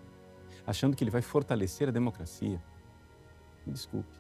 achando 0.68 0.96
que 0.96 1.04
ele 1.04 1.10
vai 1.10 1.24
fortalecer 1.24 1.88
a 1.88 1.92
democracia, 1.92 2.62
me 3.66 3.74
desculpe. 3.74 4.16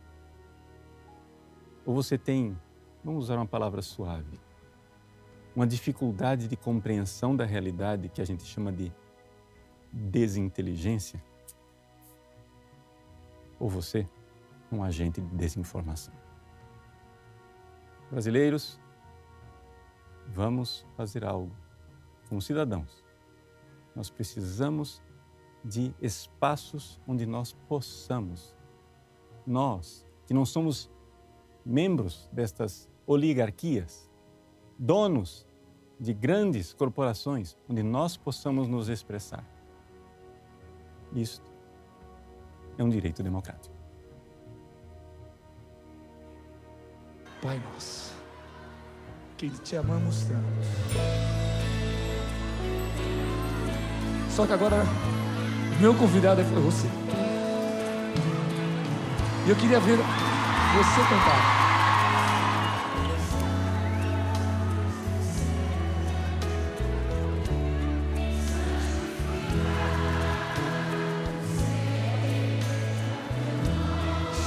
Ou 1.85 1.93
você 1.93 2.17
tem, 2.17 2.57
vamos 3.03 3.25
usar 3.25 3.35
uma 3.35 3.45
palavra 3.45 3.83
suave, 3.83 4.39
uma 5.55 5.67
dificuldade 5.67 6.47
de 6.47 6.57
compreensão 6.57 7.35
da 7.35 7.45
realidade 7.45 8.09
que 8.09 8.19
a 8.19 8.25
gente 8.25 8.45
chama 8.45 8.71
de 8.71 8.91
desinteligência, 9.93 11.23
ou 13.61 13.69
você 13.69 14.07
um 14.71 14.83
agente 14.83 15.21
de 15.21 15.35
desinformação. 15.35 16.13
Brasileiros, 18.09 18.79
vamos 20.27 20.85
fazer 20.97 21.23
algo 21.23 21.55
como 22.27 22.41
cidadãos. 22.41 23.05
Nós 23.95 24.09
precisamos 24.09 25.01
de 25.63 25.93
espaços 26.01 26.99
onde 27.07 27.25
nós 27.25 27.53
possamos, 27.67 28.55
nós 29.45 30.07
que 30.25 30.33
não 30.33 30.45
somos 30.45 30.89
membros 31.63 32.27
destas 32.31 32.89
oligarquias, 33.05 34.09
donos 34.79 35.45
de 35.99 36.13
grandes 36.13 36.73
corporações, 36.73 37.55
onde 37.69 37.83
nós 37.83 38.17
possamos 38.17 38.67
nos 38.67 38.89
expressar. 38.89 39.45
Isto 41.13 41.50
é 42.77 42.83
um 42.83 42.89
direito 42.89 43.21
democrático. 43.23 43.73
Pai 47.41 47.59
nosso, 47.59 48.13
que 49.37 49.49
te 49.49 49.75
amamos 49.75 50.25
tanto. 50.25 51.51
Só 54.29 54.45
que 54.45 54.53
agora, 54.53 54.83
meu 55.79 55.95
convidado 55.95 56.41
é 56.41 56.43
você. 56.43 56.87
E 59.45 59.49
eu 59.49 59.55
queria 59.55 59.79
ver 59.79 59.97
você 59.97 61.01
cantar. 61.09 61.60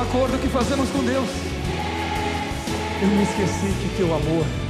Acordo 0.00 0.38
que 0.40 0.48
fazemos 0.48 0.88
com 0.90 1.04
Deus. 1.04 1.28
Eu 3.02 3.08
me 3.08 3.22
esqueci 3.22 3.72
que 3.80 3.96
teu 3.96 4.14
amor 4.14 4.69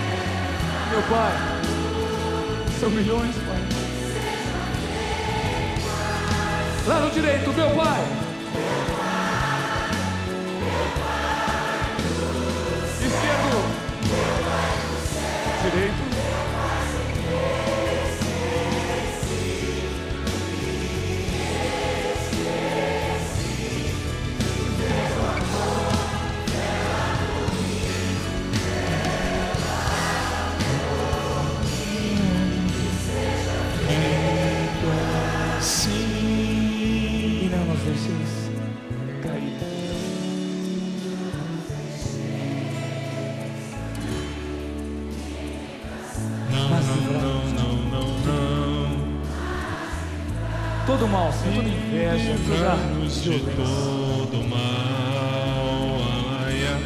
Pai. 1.09 1.33
São 2.79 2.89
milhões, 2.89 3.35
Pai. 3.47 3.61
Lá 6.87 6.99
no 6.99 7.11
direito, 7.11 7.53
meu 7.53 7.69
Pai. 7.75 8.20
Todo 50.85 51.07
mal, 51.07 51.31
Senhor, 51.31 51.55
toda 51.55 51.69
inveja, 51.69 52.35
toda 52.47 52.75
de 52.75 53.29
violência. 53.29 53.39
todo 53.55 54.43
mal. 54.49 54.59
Aleluia. 56.41 56.79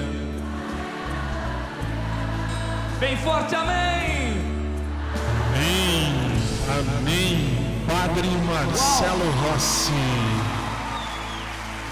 Bem 2.99 3.17
forte, 3.17 3.55
amém! 3.55 4.35
Amém. 5.47 6.13
Amém. 6.97 7.65
Padre 7.87 8.27
Marcelo 8.45 9.31
Rossi. 9.31 9.91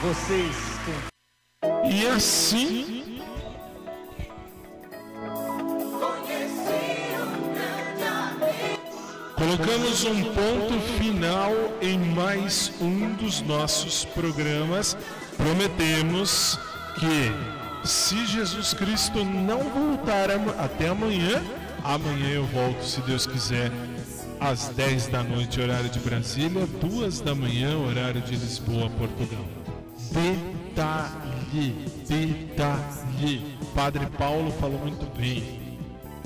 Vocês 0.02 0.56
têm 0.86 1.92
E 1.92 2.08
assim. 2.08 2.93
Colocamos 9.56 10.04
um 10.06 10.24
ponto 10.24 10.80
final 10.98 11.52
em 11.80 12.00
mais 12.00 12.72
um 12.82 13.14
dos 13.14 13.40
nossos 13.44 14.04
programas. 14.04 14.98
Prometemos 15.38 16.58
que, 16.96 17.88
se 17.88 18.26
Jesus 18.26 18.74
Cristo 18.74 19.24
não 19.24 19.60
voltar 19.60 20.32
até 20.58 20.88
amanhã, 20.88 21.40
amanhã 21.84 22.30
eu 22.30 22.46
volto, 22.48 22.84
se 22.84 23.00
Deus 23.02 23.28
quiser, 23.28 23.72
às 24.40 24.70
10 24.70 25.10
da 25.10 25.22
noite, 25.22 25.62
horário 25.62 25.90
de 25.90 26.00
Brasília, 26.00 26.66
2 26.82 27.20
da 27.20 27.36
manhã, 27.36 27.78
horário 27.78 28.22
de 28.22 28.36
Lisboa, 28.36 28.90
Portugal. 28.90 29.46
Detalhe, 30.12 31.76
detalhe. 32.08 33.56
Padre 33.76 34.08
Paulo 34.18 34.52
falou 34.54 34.80
muito 34.80 35.06
bem. 35.16 35.63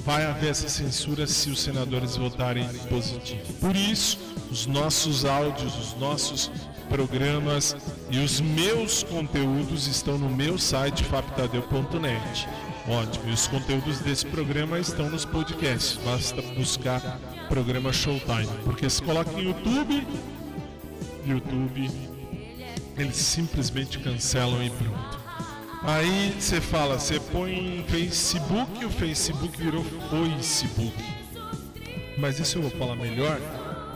Vai 0.07 0.23
haver 0.23 0.51
essa 0.51 0.69
censura 0.69 1.27
se 1.27 1.49
os 1.49 1.59
senadores 1.59 2.15
votarem 2.15 2.65
positivo. 2.87 3.41
Por 3.59 3.75
isso, 3.75 4.17
os 4.49 4.65
nossos 4.65 5.25
áudios, 5.25 5.75
os 5.75 5.99
nossos 5.99 6.49
programas 6.87 7.75
e 8.09 8.17
os 8.19 8.39
meus 8.39 9.03
conteúdos 9.03 9.85
estão 9.85 10.17
no 10.17 10.29
meu 10.29 10.57
site 10.57 11.03
faptadeu.net. 11.03 12.47
Ótimo, 12.87 13.27
e 13.27 13.33
os 13.33 13.47
conteúdos 13.47 13.99
desse 13.99 14.25
programa 14.27 14.79
estão 14.79 15.09
nos 15.09 15.25
podcasts. 15.25 15.99
Basta 16.05 16.41
buscar 16.41 17.01
programa 17.49 17.91
Showtime, 17.91 18.47
porque 18.63 18.89
se 18.89 19.01
coloca 19.01 19.29
em 19.31 19.43
YouTube, 19.43 20.07
YouTube, 21.25 21.91
eles 22.97 23.17
simplesmente 23.17 23.99
cancelam 23.99 24.63
e 24.63 24.69
pronto. 24.69 25.26
Aí 25.83 26.35
você 26.39 26.59
fala, 26.59 26.99
você 26.99 27.19
põe 27.19 27.85
Facebook, 27.87 28.85
o 28.85 28.89
Facebook 28.89 29.57
virou 29.57 29.85
Facebook. 30.09 30.93
Mas 32.17 32.39
isso 32.39 32.57
eu 32.57 32.63
vou 32.63 32.71
falar 32.71 32.95
melhor 32.95 33.39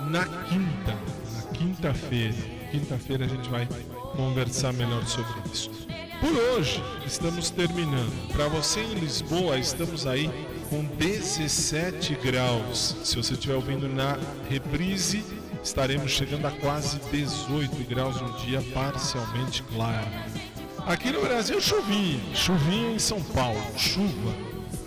na 0.10 0.26
quinta, 0.26 0.98
na 1.34 1.42
quinta-feira. 1.54 2.36
Quinta-feira 2.72 3.26
a 3.26 3.28
gente 3.28 3.50
vai 3.50 3.68
conversar 4.16 4.74
melhor 4.74 5.06
sobre 5.06 5.34
isso. 5.52 5.72
Por 6.20 6.32
hoje, 6.32 6.82
estamos 7.06 7.50
terminando. 7.50 8.32
Para 8.32 8.48
você 8.48 8.82
em 8.82 8.94
Lisboa, 8.94 9.58
estamos 9.58 10.06
aí 10.06 10.30
com 10.70 10.84
17 10.84 12.14
graus. 12.16 12.96
Se 13.04 13.16
você 13.16 13.34
estiver 13.34 13.56
ouvindo 13.56 13.90
na 13.90 14.20
reprise, 14.48 15.26
estaremos 15.64 16.12
chegando 16.12 16.46
a 16.46 16.52
quase 16.52 17.00
18 17.12 17.84
graus 17.90 18.22
um 18.22 18.32
dia 18.46 18.62
parcialmente 18.74 19.64
claro. 19.64 20.51
Aqui 20.86 21.12
no 21.12 21.22
Brasil 21.22 21.62
chovinha, 21.62 22.20
chovinha 22.34 22.96
em 22.96 23.00
São 23.00 23.22
Paulo, 23.22 23.62
chuva. 23.78 24.36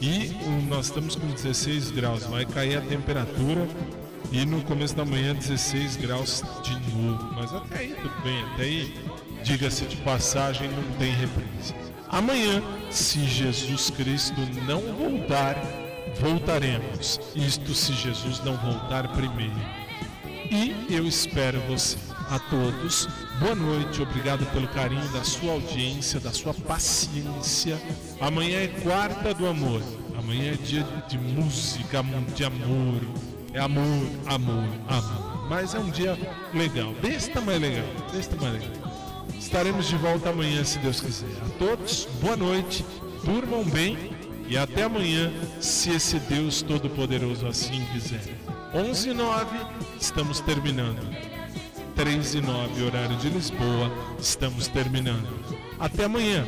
E 0.00 0.32
nós 0.68 0.86
estamos 0.86 1.14
com 1.14 1.26
16 1.26 1.90
graus, 1.92 2.24
vai 2.24 2.44
cair 2.44 2.76
a 2.76 2.80
temperatura 2.80 3.66
e 4.30 4.44
no 4.44 4.60
começo 4.62 4.94
da 4.96 5.04
manhã 5.04 5.34
16 5.34 5.96
graus 5.96 6.42
de 6.62 6.72
novo. 6.94 7.32
Mas 7.34 7.52
até 7.52 7.78
aí 7.78 7.94
tudo 7.94 8.22
bem, 8.22 8.44
até 8.52 8.62
aí, 8.64 8.94
diga-se 9.42 9.84
de 9.84 9.96
passagem, 9.98 10.68
não 10.68 10.82
tem 10.98 11.12
reprise. 11.12 11.74
Amanhã, 12.08 12.62
se 12.90 13.24
Jesus 13.24 13.90
Cristo 13.90 14.40
não 14.66 14.80
voltar, 14.94 15.56
voltaremos. 16.20 17.20
Isto 17.34 17.74
se 17.74 17.92
Jesus 17.92 18.42
não 18.44 18.56
voltar 18.56 19.08
primeiro. 19.12 19.54
E 20.50 20.86
eu 20.90 21.06
espero 21.06 21.60
você. 21.68 21.96
A 22.30 22.38
todos, 22.38 23.06
boa 23.40 23.54
noite, 23.54 24.02
obrigado 24.02 24.44
pelo 24.52 24.68
carinho 24.68 25.06
da 25.08 25.24
sua 25.24 25.52
audiência, 25.52 26.20
da 26.20 26.32
sua 26.32 26.54
paciência. 26.54 27.80
Amanhã 28.20 28.60
é 28.60 28.68
quarta 28.68 29.34
do 29.34 29.46
amor. 29.46 29.82
Amanhã 30.16 30.52
é 30.52 30.56
dia 30.56 30.86
de 31.08 31.18
música, 31.18 32.02
de 32.34 32.44
amor. 32.44 33.00
É 33.52 33.60
amor, 33.60 34.06
amor, 34.26 34.64
amor. 34.88 35.46
Mas 35.48 35.74
é 35.74 35.78
um 35.78 35.90
dia 35.90 36.18
legal, 36.54 36.94
desse 36.94 37.30
tamanho 37.30 37.60
legal, 37.60 37.86
desse 38.12 38.30
tamanho 38.30 38.54
legal. 38.54 38.92
Estaremos 39.38 39.86
de 39.86 39.96
volta 39.96 40.30
amanhã, 40.30 40.64
se 40.64 40.78
Deus 40.78 41.00
quiser. 41.00 41.28
A 41.44 41.58
todos, 41.58 42.08
boa 42.20 42.36
noite, 42.36 42.84
durmam 43.24 43.64
bem 43.64 44.14
e 44.48 44.56
até 44.56 44.84
amanhã, 44.84 45.32
se 45.60 45.90
esse 45.90 46.18
Deus 46.18 46.62
Todo-Poderoso 46.62 47.46
assim 47.46 47.84
quiser. 47.92 48.22
11 48.74 49.10
e 49.10 49.14
9, 49.14 49.56
estamos 50.00 50.40
terminando. 50.40 51.33
3 51.94 52.34
e 52.34 52.40
9, 52.40 52.82
horário 52.82 53.16
de 53.16 53.28
Lisboa, 53.30 53.90
estamos 54.18 54.66
terminando. 54.68 55.28
Até 55.78 56.04
amanhã. 56.04 56.44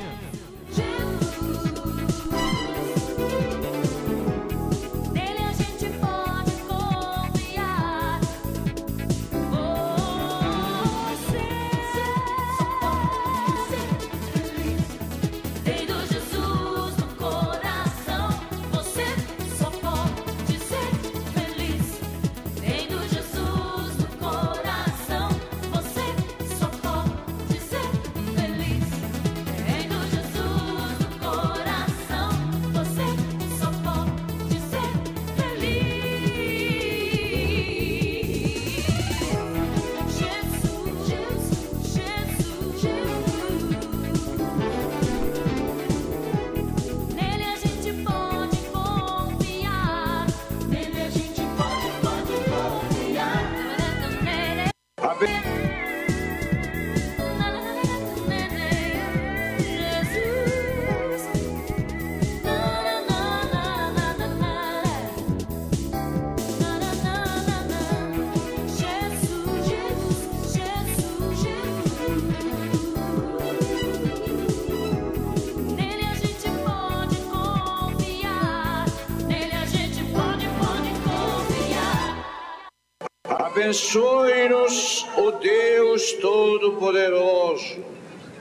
Abençoe-nos 83.77 85.07
o 85.19 85.33
Deus 85.33 86.13
Todo-Poderoso, 86.15 87.85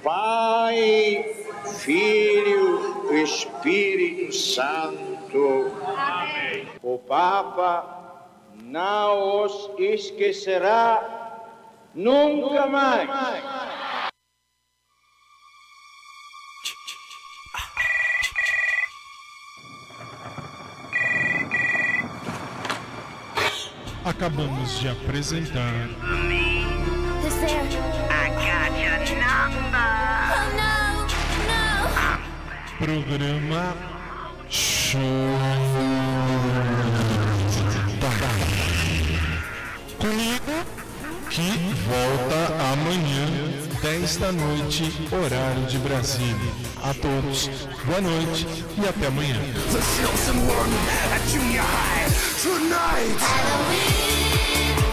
Pai, 0.02 1.30
Filho 1.80 3.12
e 3.12 3.22
Espírito 3.22 4.34
Santo. 4.34 5.74
Amém. 5.98 6.70
O 6.82 6.98
Papa 6.99 8.28
não 8.64 9.44
os 9.44 9.72
esquecerá 9.78 11.03
nunca 11.94 12.66
mais. 12.68 13.10
Acabamos 24.17 24.79
de 24.79 24.87
apresentar 24.87 25.89
programa 32.79 33.75
Show. 34.49 35.01
Comigo, 39.97 40.65
que 41.29 41.51
volta 41.89 42.53
amanhã, 42.71 43.25
10 43.81 44.17
da 44.17 44.31
noite, 44.31 44.93
horário 45.11 45.65
de 45.65 45.77
Brasília. 45.79 46.35
A 46.83 46.93
todos, 46.93 47.49
boa 47.85 47.99
noite 47.99 48.47
e 48.77 48.87
até 48.87 49.07
amanhã. 49.07 49.41
The 54.56 54.85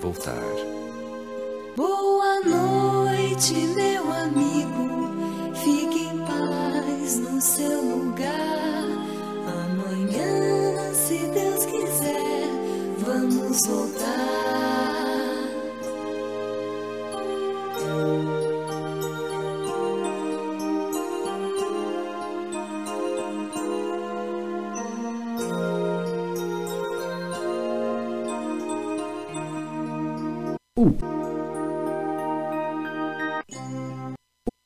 voltar. 0.00 0.47